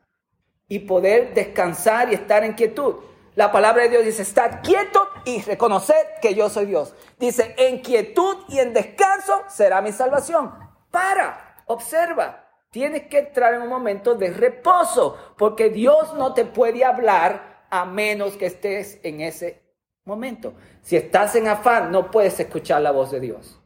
y 0.66 0.80
poder 0.80 1.34
descansar 1.34 2.10
y 2.10 2.14
estar 2.14 2.44
en 2.44 2.54
quietud. 2.54 2.96
La 3.34 3.52
palabra 3.52 3.84
de 3.84 3.90
Dios 3.90 4.04
dice, 4.04 4.22
estad 4.22 4.62
quieto 4.62 5.06
y 5.24 5.42
reconocer 5.42 5.96
que 6.20 6.34
yo 6.34 6.48
soy 6.48 6.66
Dios. 6.66 6.94
Dice, 7.18 7.54
en 7.58 7.80
quietud 7.80 8.36
y 8.48 8.58
en 8.58 8.72
descanso 8.72 9.42
será 9.48 9.80
mi 9.80 9.92
salvación. 9.92 10.52
Para, 10.90 11.62
observa, 11.66 12.48
tienes 12.70 13.08
que 13.08 13.18
entrar 13.18 13.54
en 13.54 13.62
un 13.62 13.68
momento 13.68 14.14
de 14.14 14.30
reposo, 14.30 15.16
porque 15.36 15.68
Dios 15.68 16.14
no 16.14 16.34
te 16.34 16.46
puede 16.46 16.84
hablar 16.84 17.66
a 17.70 17.84
menos 17.84 18.36
que 18.36 18.46
estés 18.46 18.98
en 19.02 19.20
ese 19.20 19.62
momento. 20.04 20.54
Si 20.88 20.96
estás 20.96 21.34
en 21.34 21.46
afán, 21.48 21.92
no 21.92 22.10
puedes 22.10 22.40
escuchar 22.40 22.80
la 22.80 22.92
voz 22.92 23.10
de 23.10 23.20
Dios. 23.20 23.60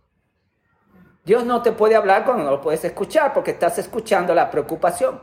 Dios 1.25 1.45
no 1.45 1.63
te 1.63 1.71
puede 1.71 1.95
hablar 1.95 2.25
cuando 2.25 2.43
no 2.43 2.51
lo 2.51 2.61
puedes 2.61 2.85
escuchar, 2.85 3.33
porque 3.33 3.53
estás 3.53 3.79
escuchando 3.79 4.35
la 4.35 4.51
preocupación. 4.51 5.23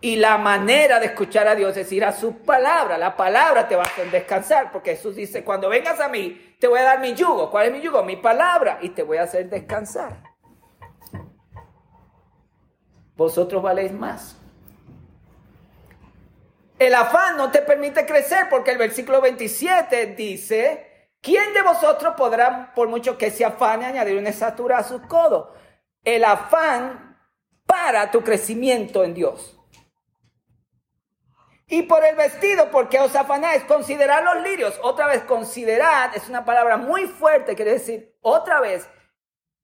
Y 0.00 0.16
la 0.16 0.38
manera 0.38 0.98
de 0.98 1.06
escuchar 1.06 1.46
a 1.46 1.54
Dios 1.54 1.76
es 1.76 1.92
ir 1.92 2.04
a 2.04 2.10
su 2.10 2.38
palabra. 2.38 2.98
La 2.98 3.16
palabra 3.16 3.68
te 3.68 3.76
va 3.76 3.84
a 3.84 3.86
hacer 3.86 4.10
descansar, 4.10 4.72
porque 4.72 4.96
Jesús 4.96 5.14
dice, 5.14 5.44
cuando 5.44 5.68
vengas 5.68 6.00
a 6.00 6.08
mí, 6.08 6.56
te 6.58 6.66
voy 6.66 6.80
a 6.80 6.82
dar 6.82 6.98
mi 6.98 7.14
yugo. 7.14 7.48
¿Cuál 7.48 7.66
es 7.66 7.72
mi 7.72 7.80
yugo? 7.80 8.02
Mi 8.02 8.16
palabra. 8.16 8.80
Y 8.82 8.88
te 8.88 9.04
voy 9.04 9.18
a 9.18 9.22
hacer 9.22 9.48
descansar. 9.48 10.20
Vosotros 13.14 13.62
valéis 13.62 13.92
más. 13.92 14.39
El 16.80 16.94
afán 16.94 17.36
no 17.36 17.50
te 17.50 17.60
permite 17.60 18.06
crecer, 18.06 18.48
porque 18.48 18.70
el 18.70 18.78
versículo 18.78 19.20
27 19.20 20.14
dice, 20.16 21.10
¿quién 21.20 21.52
de 21.52 21.60
vosotros 21.60 22.14
podrá, 22.16 22.72
por 22.74 22.88
mucho 22.88 23.18
que 23.18 23.30
se 23.30 23.44
afane, 23.44 23.84
añadir 23.84 24.16
una 24.16 24.30
estatura 24.30 24.78
a 24.78 24.82
sus 24.82 25.02
codos? 25.02 25.50
El 26.02 26.24
afán 26.24 27.18
para 27.66 28.10
tu 28.10 28.24
crecimiento 28.24 29.04
en 29.04 29.12
Dios. 29.12 29.60
Y 31.66 31.82
por 31.82 32.02
el 32.02 32.16
vestido, 32.16 32.70
porque 32.70 32.98
os 32.98 33.14
afanáis, 33.14 33.62
considerad 33.64 34.24
los 34.24 34.42
lirios. 34.42 34.80
Otra 34.82 35.06
vez, 35.06 35.22
considerad 35.24 36.16
es 36.16 36.30
una 36.30 36.46
palabra 36.46 36.78
muy 36.78 37.06
fuerte, 37.06 37.56
quiere 37.56 37.72
decir, 37.72 38.16
otra 38.22 38.58
vez, 38.58 38.88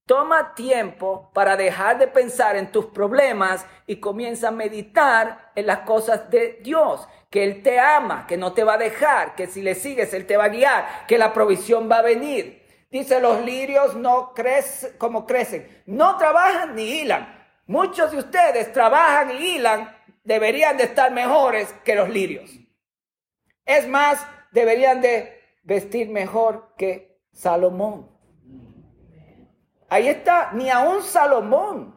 toma 0.06 0.54
tiempo 0.54 1.30
para 1.34 1.56
dejar 1.56 1.98
de 1.98 2.06
pensar 2.06 2.56
en 2.56 2.70
tus 2.70 2.86
problemas 2.86 3.66
y 3.86 3.96
comienza 3.96 4.48
a 4.48 4.52
meditar 4.52 5.50
en 5.54 5.66
las 5.66 5.80
cosas 5.80 6.30
de 6.30 6.60
Dios, 6.62 7.06
que 7.28 7.44
Él 7.44 7.62
te 7.62 7.78
ama, 7.80 8.24
que 8.26 8.36
no 8.36 8.52
te 8.52 8.64
va 8.64 8.74
a 8.74 8.78
dejar, 8.78 9.34
que 9.34 9.48
si 9.48 9.62
le 9.62 9.74
sigues, 9.74 10.14
Él 10.14 10.26
te 10.26 10.36
va 10.36 10.44
a 10.44 10.48
guiar, 10.48 11.06
que 11.06 11.18
la 11.18 11.32
provisión 11.32 11.90
va 11.90 11.98
a 11.98 12.02
venir. 12.02 12.64
Dice, 12.90 13.20
los 13.20 13.44
lirios 13.44 13.96
no 13.96 14.32
crecen 14.32 14.96
como 14.96 15.26
crecen, 15.26 15.82
no 15.86 16.16
trabajan 16.16 16.76
ni 16.76 16.84
hilan. 16.84 17.34
Muchos 17.66 18.12
de 18.12 18.18
ustedes 18.18 18.72
trabajan 18.72 19.32
y 19.32 19.56
hilan 19.56 19.92
deberían 20.22 20.76
de 20.76 20.84
estar 20.84 21.10
mejores 21.10 21.72
que 21.84 21.96
los 21.96 22.08
lirios. 22.08 22.48
Es 23.64 23.88
más, 23.88 24.24
deberían 24.52 25.00
de 25.00 25.42
vestir 25.64 26.08
mejor 26.08 26.74
que 26.78 27.20
Salomón. 27.32 28.15
Ahí 29.88 30.08
está, 30.08 30.52
ni 30.52 30.68
a 30.70 30.80
un 30.80 31.02
Salomón. 31.02 31.94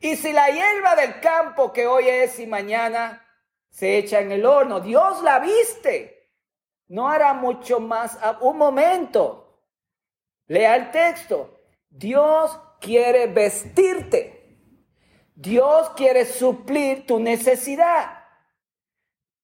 Y 0.00 0.16
si 0.16 0.32
la 0.32 0.48
hierba 0.48 0.96
del 0.96 1.20
campo 1.20 1.72
que 1.72 1.86
hoy 1.86 2.08
es 2.08 2.38
y 2.38 2.46
mañana 2.46 3.26
se 3.70 3.96
echa 3.96 4.20
en 4.20 4.32
el 4.32 4.44
horno, 4.44 4.80
Dios 4.80 5.22
la 5.22 5.38
viste, 5.38 6.30
no 6.88 7.08
hará 7.08 7.32
mucho 7.32 7.80
más. 7.80 8.18
Un 8.40 8.58
momento, 8.58 9.62
lea 10.46 10.76
el 10.76 10.90
texto. 10.90 11.58
Dios 11.88 12.58
quiere 12.80 13.28
vestirte. 13.28 14.58
Dios 15.34 15.90
quiere 15.96 16.26
suplir 16.26 17.06
tu 17.06 17.18
necesidad. 17.18 18.24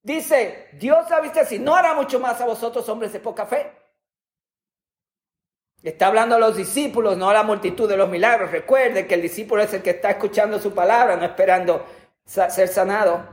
Dice, 0.03 0.69
Dios 0.75 1.11
ha 1.11 1.21
visto 1.21 1.41
así, 1.41 1.59
no 1.59 1.75
hará 1.75 1.95
mucho 1.95 2.21
más 2.21 2.41
a 2.41 2.47
vosotros 2.47 2.89
hombres 2.89 3.13
de 3.13 3.21
poca 3.21 3.47
fe. 3.47 3.80
Está 5.83 6.09
hablando 6.09 6.37
a 6.37 6.39
los 6.39 6.57
discípulos, 6.57 7.17
no 7.17 7.31
a 7.31 7.35
la 7.35 7.43
multitud 7.43 7.89
de 7.89 7.97
los 7.97 8.09
milagros. 8.09 8.51
Recuerde 8.51 9.07
que 9.07 9.15
el 9.15 9.23
discípulo 9.23 9.63
es 9.63 9.73
el 9.73 9.83
que 9.83 9.91
está 9.91 10.11
escuchando 10.11 10.59
su 10.59 10.75
palabra, 10.75 11.17
no 11.17 11.25
esperando 11.25 11.87
ser 12.27 12.69
sanado. 12.69 13.25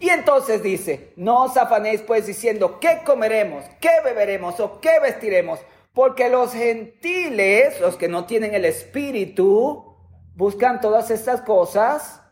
Y 0.00 0.08
entonces 0.08 0.62
dice, 0.62 1.12
no 1.16 1.44
os 1.44 1.56
afanéis 1.56 2.00
pues 2.02 2.26
diciendo, 2.26 2.80
¿qué 2.80 3.02
comeremos? 3.04 3.64
¿Qué 3.80 3.90
beberemos? 4.02 4.58
¿O 4.58 4.80
qué 4.80 4.98
vestiremos? 4.98 5.60
Porque 5.92 6.28
los 6.28 6.52
gentiles, 6.52 7.80
los 7.80 7.96
que 7.96 8.08
no 8.08 8.24
tienen 8.24 8.54
el 8.54 8.64
espíritu, 8.64 9.94
buscan 10.34 10.80
todas 10.80 11.10
estas 11.10 11.42
cosas, 11.42 12.22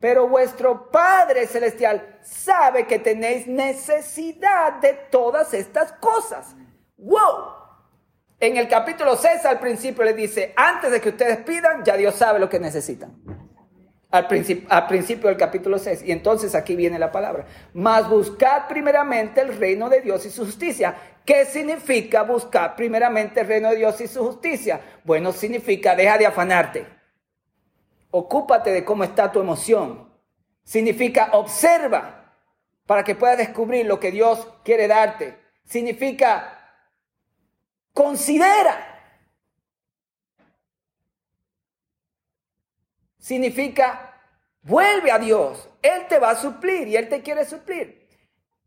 pero 0.00 0.26
vuestro 0.26 0.90
Padre 0.90 1.46
Celestial 1.46 2.18
sabe 2.22 2.86
que 2.86 2.98
tenéis 2.98 3.46
necesidad 3.46 4.80
de 4.80 4.94
todas 4.94 5.52
estas 5.54 5.92
cosas. 5.92 6.56
¡Wow! 6.96 7.57
En 8.40 8.56
el 8.56 8.68
capítulo 8.68 9.16
6 9.16 9.44
al 9.46 9.58
principio 9.58 10.04
le 10.04 10.14
dice, 10.14 10.52
antes 10.56 10.92
de 10.92 11.00
que 11.00 11.08
ustedes 11.08 11.38
pidan, 11.38 11.82
ya 11.84 11.96
Dios 11.96 12.14
sabe 12.14 12.38
lo 12.38 12.48
que 12.48 12.60
necesitan. 12.60 13.16
Al, 14.10 14.26
al 14.68 14.86
principio 14.86 15.28
del 15.28 15.36
capítulo 15.36 15.78
6. 15.78 16.02
Y 16.04 16.12
entonces 16.12 16.54
aquí 16.54 16.76
viene 16.76 16.98
la 16.98 17.10
palabra. 17.10 17.46
Mas 17.74 18.08
buscad 18.08 18.68
primeramente 18.68 19.40
el 19.40 19.58
reino 19.58 19.88
de 19.88 20.00
Dios 20.00 20.24
y 20.24 20.30
su 20.30 20.46
justicia. 20.46 20.94
¿Qué 21.24 21.44
significa 21.44 22.22
buscar 22.22 22.74
primeramente 22.76 23.40
el 23.40 23.48
reino 23.48 23.70
de 23.70 23.76
Dios 23.76 24.00
y 24.00 24.06
su 24.06 24.24
justicia? 24.24 24.80
Bueno, 25.04 25.32
significa 25.32 25.96
deja 25.96 26.16
de 26.16 26.26
afanarte. 26.26 26.86
Ocúpate 28.10 28.70
de 28.70 28.84
cómo 28.84 29.04
está 29.04 29.30
tu 29.30 29.40
emoción. 29.40 30.08
Significa 30.64 31.30
observa 31.32 32.34
para 32.86 33.04
que 33.04 33.14
puedas 33.14 33.36
descubrir 33.36 33.84
lo 33.84 34.00
que 34.00 34.10
Dios 34.10 34.48
quiere 34.64 34.86
darte. 34.88 35.36
Significa 35.64 36.57
considera. 37.98 38.76
Significa 43.18 44.14
vuelve 44.62 45.10
a 45.10 45.18
Dios. 45.18 45.68
Él 45.82 46.06
te 46.06 46.20
va 46.20 46.30
a 46.30 46.36
suplir 46.36 46.86
y 46.86 46.96
Él 46.96 47.08
te 47.08 47.22
quiere 47.22 47.44
suplir. 47.44 48.08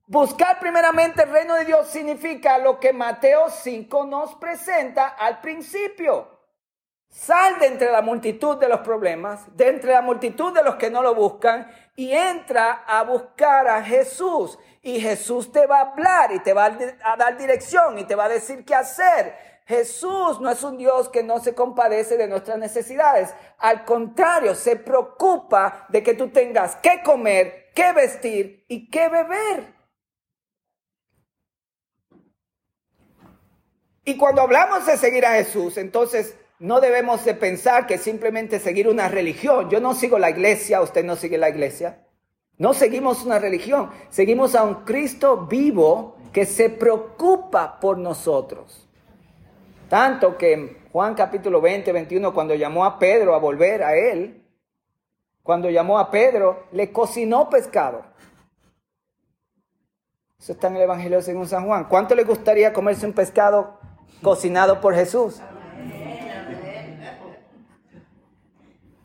Buscar 0.05 0.59
primeramente 0.59 1.23
el 1.23 1.31
reino 1.31 1.55
de 1.55 1.63
Dios 1.63 1.87
significa 1.87 2.57
lo 2.57 2.77
que 2.77 2.91
Mateo 2.91 3.49
5 3.49 4.05
nos 4.05 4.35
presenta 4.35 5.07
al 5.07 5.39
principio. 5.39 6.40
Sal 7.11 7.59
de 7.59 7.67
entre 7.67 7.91
la 7.91 8.01
multitud 8.01 8.57
de 8.57 8.69
los 8.69 8.79
problemas, 8.79 9.45
de 9.57 9.67
entre 9.67 9.91
la 9.91 10.01
multitud 10.01 10.53
de 10.53 10.63
los 10.63 10.75
que 10.75 10.89
no 10.89 11.01
lo 11.03 11.13
buscan, 11.13 11.69
y 11.93 12.13
entra 12.13 12.85
a 12.87 13.03
buscar 13.03 13.67
a 13.67 13.83
Jesús. 13.83 14.57
Y 14.81 15.01
Jesús 15.01 15.51
te 15.51 15.67
va 15.67 15.79
a 15.79 15.91
hablar 15.91 16.31
y 16.31 16.39
te 16.39 16.53
va 16.53 16.65
a 17.03 17.17
dar 17.17 17.37
dirección 17.37 17.99
y 17.99 18.05
te 18.05 18.15
va 18.15 18.25
a 18.25 18.29
decir 18.29 18.63
qué 18.63 18.75
hacer. 18.75 19.35
Jesús 19.65 20.39
no 20.39 20.49
es 20.49 20.63
un 20.63 20.77
Dios 20.77 21.09
que 21.09 21.21
no 21.21 21.39
se 21.39 21.53
compadece 21.53 22.15
de 22.15 22.27
nuestras 22.27 22.57
necesidades. 22.57 23.35
Al 23.59 23.83
contrario, 23.83 24.55
se 24.55 24.77
preocupa 24.77 25.85
de 25.89 26.01
que 26.01 26.13
tú 26.13 26.29
tengas 26.29 26.77
que 26.77 27.03
comer, 27.03 27.71
que 27.75 27.91
vestir 27.91 28.65
y 28.69 28.89
que 28.89 29.09
beber. 29.09 29.73
Y 34.05 34.17
cuando 34.17 34.41
hablamos 34.41 34.85
de 34.85 34.97
seguir 34.97 35.25
a 35.25 35.33
Jesús, 35.33 35.77
entonces 35.77 36.35
no 36.61 36.79
debemos 36.79 37.25
de 37.25 37.33
pensar 37.33 37.87
que 37.87 37.97
simplemente 37.97 38.59
seguir 38.59 38.87
una 38.87 39.07
religión. 39.07 39.67
Yo 39.71 39.81
no 39.81 39.95
sigo 39.95 40.19
la 40.19 40.29
iglesia, 40.29 40.81
usted 40.81 41.03
no 41.03 41.15
sigue 41.15 41.39
la 41.39 41.49
iglesia. 41.49 42.05
No 42.59 42.75
seguimos 42.75 43.25
una 43.25 43.39
religión, 43.39 43.89
seguimos 44.11 44.53
a 44.53 44.63
un 44.63 44.85
Cristo 44.85 45.47
vivo 45.47 46.17
que 46.31 46.45
se 46.45 46.69
preocupa 46.69 47.79
por 47.79 47.97
nosotros. 47.97 48.87
Tanto 49.89 50.37
que 50.37 50.53
en 50.53 50.77
Juan 50.91 51.15
capítulo 51.15 51.61
20, 51.61 51.91
21, 51.91 52.31
cuando 52.31 52.53
llamó 52.53 52.85
a 52.85 52.99
Pedro 52.99 53.33
a 53.33 53.39
volver 53.39 53.81
a 53.81 53.95
él, 53.95 54.45
cuando 55.41 55.67
llamó 55.71 55.97
a 55.97 56.11
Pedro, 56.11 56.67
le 56.73 56.91
cocinó 56.91 57.49
pescado. 57.49 58.03
Eso 60.39 60.51
está 60.51 60.67
en 60.67 60.75
el 60.75 60.83
Evangelio 60.83 61.23
según 61.23 61.47
San 61.47 61.65
Juan. 61.65 61.85
¿Cuánto 61.85 62.13
le 62.13 62.23
gustaría 62.23 62.71
comerse 62.71 63.07
un 63.07 63.13
pescado 63.13 63.79
cocinado 64.21 64.79
por 64.79 64.93
Jesús? 64.93 65.41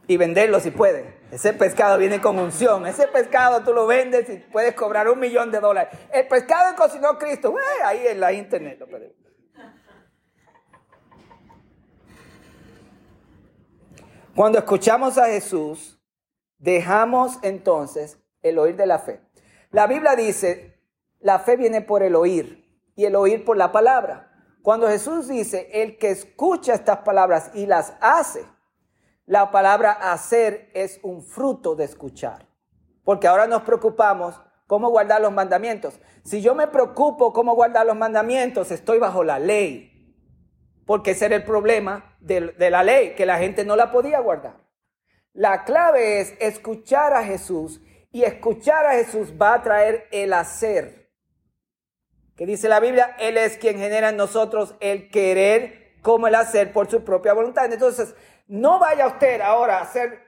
Y 0.09 0.17
venderlo 0.17 0.61
si 0.61 0.71
puede. 0.71 1.17
Ese 1.31 1.53
pescado 1.53 1.99
viene 1.99 2.21
con 2.21 2.39
unción. 2.39 2.87
Ese 2.87 3.09
pescado 3.09 3.63
tú 3.63 3.73
lo 3.73 3.87
vendes 3.87 4.29
y 4.31 4.37
puedes 4.37 4.75
cobrar 4.75 5.09
un 5.09 5.19
millón 5.19 5.51
de 5.51 5.61
dólares. 5.61 5.99
El 6.13 6.27
pescado 6.29 6.77
cocinó 6.77 7.19
Cristo, 7.19 7.55
ahí 7.85 8.07
en 8.07 8.21
la 8.21 8.33
internet 8.33 8.79
Cuando 14.35 14.59
escuchamos 14.59 15.17
a 15.17 15.27
Jesús, 15.27 15.99
dejamos 16.59 17.39
entonces 17.43 18.19
el 18.43 18.59
oír 18.59 18.77
de 18.77 18.87
la 18.87 18.99
fe. 18.99 19.23
La 19.71 19.87
Biblia 19.87 20.15
dice, 20.15 20.79
la 21.21 21.39
fe 21.39 21.57
viene 21.57 21.81
por 21.81 22.03
el 22.03 22.15
oír 22.15 22.65
y 22.95 23.07
el 23.07 23.17
oír 23.17 23.47
por 23.47 23.57
la 23.57 23.73
palabra. 23.73 24.31
Cuando 24.63 24.89
Jesús 24.89 25.29
dice, 25.29 25.71
el 25.73 25.97
que 25.97 26.11
escucha 26.11 26.75
estas 26.75 26.99
palabras 26.99 27.51
y 27.55 27.65
las 27.65 27.95
hace, 28.01 28.45
la 29.27 29.51
palabra 29.51 29.93
hacer 29.93 30.71
es 30.73 31.01
un 31.03 31.23
fruto 31.23 31.75
de 31.75 31.85
escuchar. 31.85 32.47
Porque 33.05 33.27
ahora 33.27 33.47
nos 33.47 33.63
preocupamos 33.63 34.41
cómo 34.67 34.89
guardar 34.89 35.21
los 35.21 35.33
mandamientos. 35.33 35.99
Si 36.25 36.41
yo 36.41 36.55
me 36.55 36.69
preocupo 36.69 37.33
cómo 37.33 37.55
guardar 37.55 37.87
los 37.87 37.97
mandamientos, 37.97 38.71
estoy 38.71 38.99
bajo 38.99 39.25
la 39.25 39.39
ley. 39.39 39.93
Porque 40.87 41.13
ese 41.13 41.27
era 41.27 41.37
el 41.37 41.45
problema 41.45 42.17
de, 42.21 42.71
la 42.71 42.85
ley, 42.85 43.15
que 43.15 43.27
la 43.27 43.39
gente 43.39 43.65
no 43.65 43.75
la 43.75 43.91
podía 43.91 44.21
guardar. 44.21 44.57
La 45.33 45.65
clave 45.65 46.21
es 46.21 46.35
escuchar 46.41 47.13
a 47.13 47.25
Jesús 47.25 47.81
y 48.13 48.23
escuchar 48.23 48.87
a 48.87 48.93
Jesús 48.93 49.35
va 49.41 49.55
a 49.55 49.63
traer 49.63 50.07
el 50.13 50.33
hacer. 50.33 51.11
Que 52.37 52.47
dice 52.47 52.69
la 52.69 52.81
Biblia, 52.81 53.17
Él 53.19 53.37
es 53.37 53.57
quien 53.57 53.79
genera 53.79 54.11
en 54.11 54.17
nosotros 54.17 54.77
el 54.81 55.11
querer 55.11 55.97
como 56.03 56.29
el 56.29 56.37
hacer 56.37 56.73
por 56.73 56.89
su 56.89 57.03
propia 57.03 57.33
voluntad. 57.33 57.73
Entonces, 57.73 58.15
no 58.49 58.79
vaya 58.79 59.07
usted 59.07 59.41
ahora 59.41 59.79
a 59.79 59.83
hacer, 59.83 60.21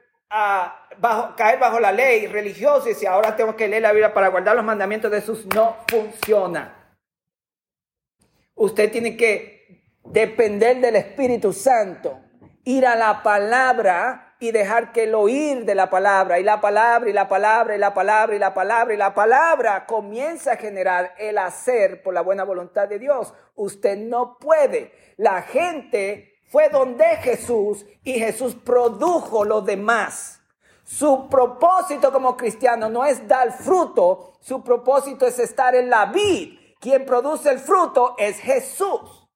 bajo, 0.99 1.37
caer 1.37 1.59
bajo 1.59 1.81
la 1.81 1.93
ley 1.93 2.27
religiosa 2.27 2.91
y 2.91 2.95
si 2.95 3.07
ahora 3.07 3.37
tengo 3.37 3.57
que 3.57 3.69
leer 3.69 3.83
la 3.83 3.93
Biblia 3.93 4.13
para 4.13 4.29
guardar 4.29 4.57
los 4.57 4.65
mandamientos 4.65 5.11
de 5.11 5.21
Jesús. 5.21 5.47
No 5.55 5.77
funciona. 5.89 6.75
Usted 8.55 8.91
tiene 8.91 9.17
que 9.17 9.59
depender 10.05 10.81
del 10.81 10.97
Espíritu 10.97 11.53
Santo, 11.53 12.19
ir 12.65 12.87
a 12.87 12.97
la 12.97 13.23
palabra 13.23 14.35
y 14.41 14.53
dejar 14.53 14.93
que 14.93 15.05
el 15.05 15.15
oír 15.15 15.65
de 15.65 15.75
la 15.75 15.91
palabra 15.91 16.39
y 16.39 16.45
la 16.45 16.61
palabra 16.61 17.11
y 17.11 17.13
la 17.13 17.29
palabra 17.29 17.75
y 17.75 17.79
la 17.79 17.95
palabra 17.95 18.35
y 18.35 18.39
la 18.39 18.55
palabra 18.55 18.95
y 18.95 18.97
la 18.97 19.15
palabra 19.15 19.87
comienza 19.87 20.53
a 20.53 20.57
generar 20.57 21.15
el 21.19 21.39
hacer 21.39 22.03
por 22.03 22.15
la 22.15 22.21
buena 22.21 22.45
voluntad 22.45 22.89
de 22.89 22.99
Dios. 22.99 23.35
Usted 23.57 23.97
no 23.97 24.39
puede. 24.39 24.93
La 25.17 25.43
gente 25.43 26.38
fue 26.49 26.69
donde 26.71 27.05
Jesús 27.19 27.85
y 28.03 28.15
Jesús 28.15 28.55
produjo 28.55 29.45
lo 29.45 29.61
demás. 29.61 30.41
Su 30.83 31.29
propósito 31.29 32.11
como 32.11 32.37
cristiano 32.37 32.89
no 32.89 33.05
es 33.05 33.29
dar 33.29 33.53
fruto, 33.53 34.39
su 34.41 34.65
propósito 34.65 35.27
es 35.27 35.39
estar 35.39 35.75
en 35.75 35.91
la 35.91 36.07
vid. 36.07 36.59
Quien 36.81 37.05
produce 37.05 37.51
el 37.51 37.59
fruto 37.59 38.15
es 38.19 38.39
Jesús. 38.39 39.29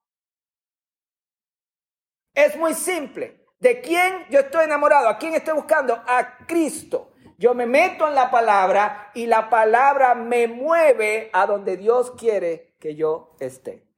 Es 2.35 2.57
muy 2.57 2.73
simple. 2.73 3.45
¿De 3.59 3.81
quién 3.81 4.27
yo 4.31 4.41
estoy 4.41 4.65
enamorado? 4.65 5.09
¿A 5.09 5.19
quién 5.19 5.35
estoy 5.35 5.55
buscando? 5.55 5.95
A 6.07 6.39
Cristo. 6.47 7.13
Yo 7.37 7.55
me 7.55 7.67
meto 7.67 8.09
en 8.09 8.15
la 8.15 8.31
palabra 8.31 9.11
y 9.15 9.27
la 9.27 9.51
palabra 9.51 10.15
me 10.15 10.47
mueve 10.49 11.29
a 11.33 11.47
donde 11.47 11.77
Dios 11.77 12.13
quiere 12.13 12.75
que 12.79 12.95
yo 12.95 13.37
esté. 13.41 13.92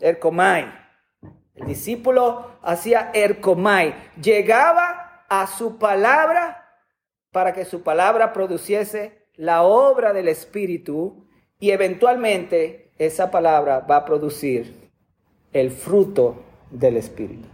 Ercomai. 0.00 0.72
El 1.54 1.66
discípulo 1.66 2.58
hacía 2.62 3.10
Ercomai. 3.12 3.94
Llegaba 4.20 5.24
a 5.28 5.46
su 5.46 5.78
palabra 5.78 6.66
para 7.30 7.52
que 7.52 7.64
su 7.64 7.82
palabra 7.82 8.32
produciese 8.32 9.28
la 9.34 9.62
obra 9.62 10.12
del 10.12 10.28
Espíritu 10.28 11.26
y 11.58 11.70
eventualmente 11.70 12.92
esa 12.98 13.30
palabra 13.30 13.80
va 13.80 13.96
a 13.96 14.04
producir 14.04 14.90
el 15.52 15.70
fruto 15.70 16.42
del 16.70 16.96
Espíritu. 16.96 17.49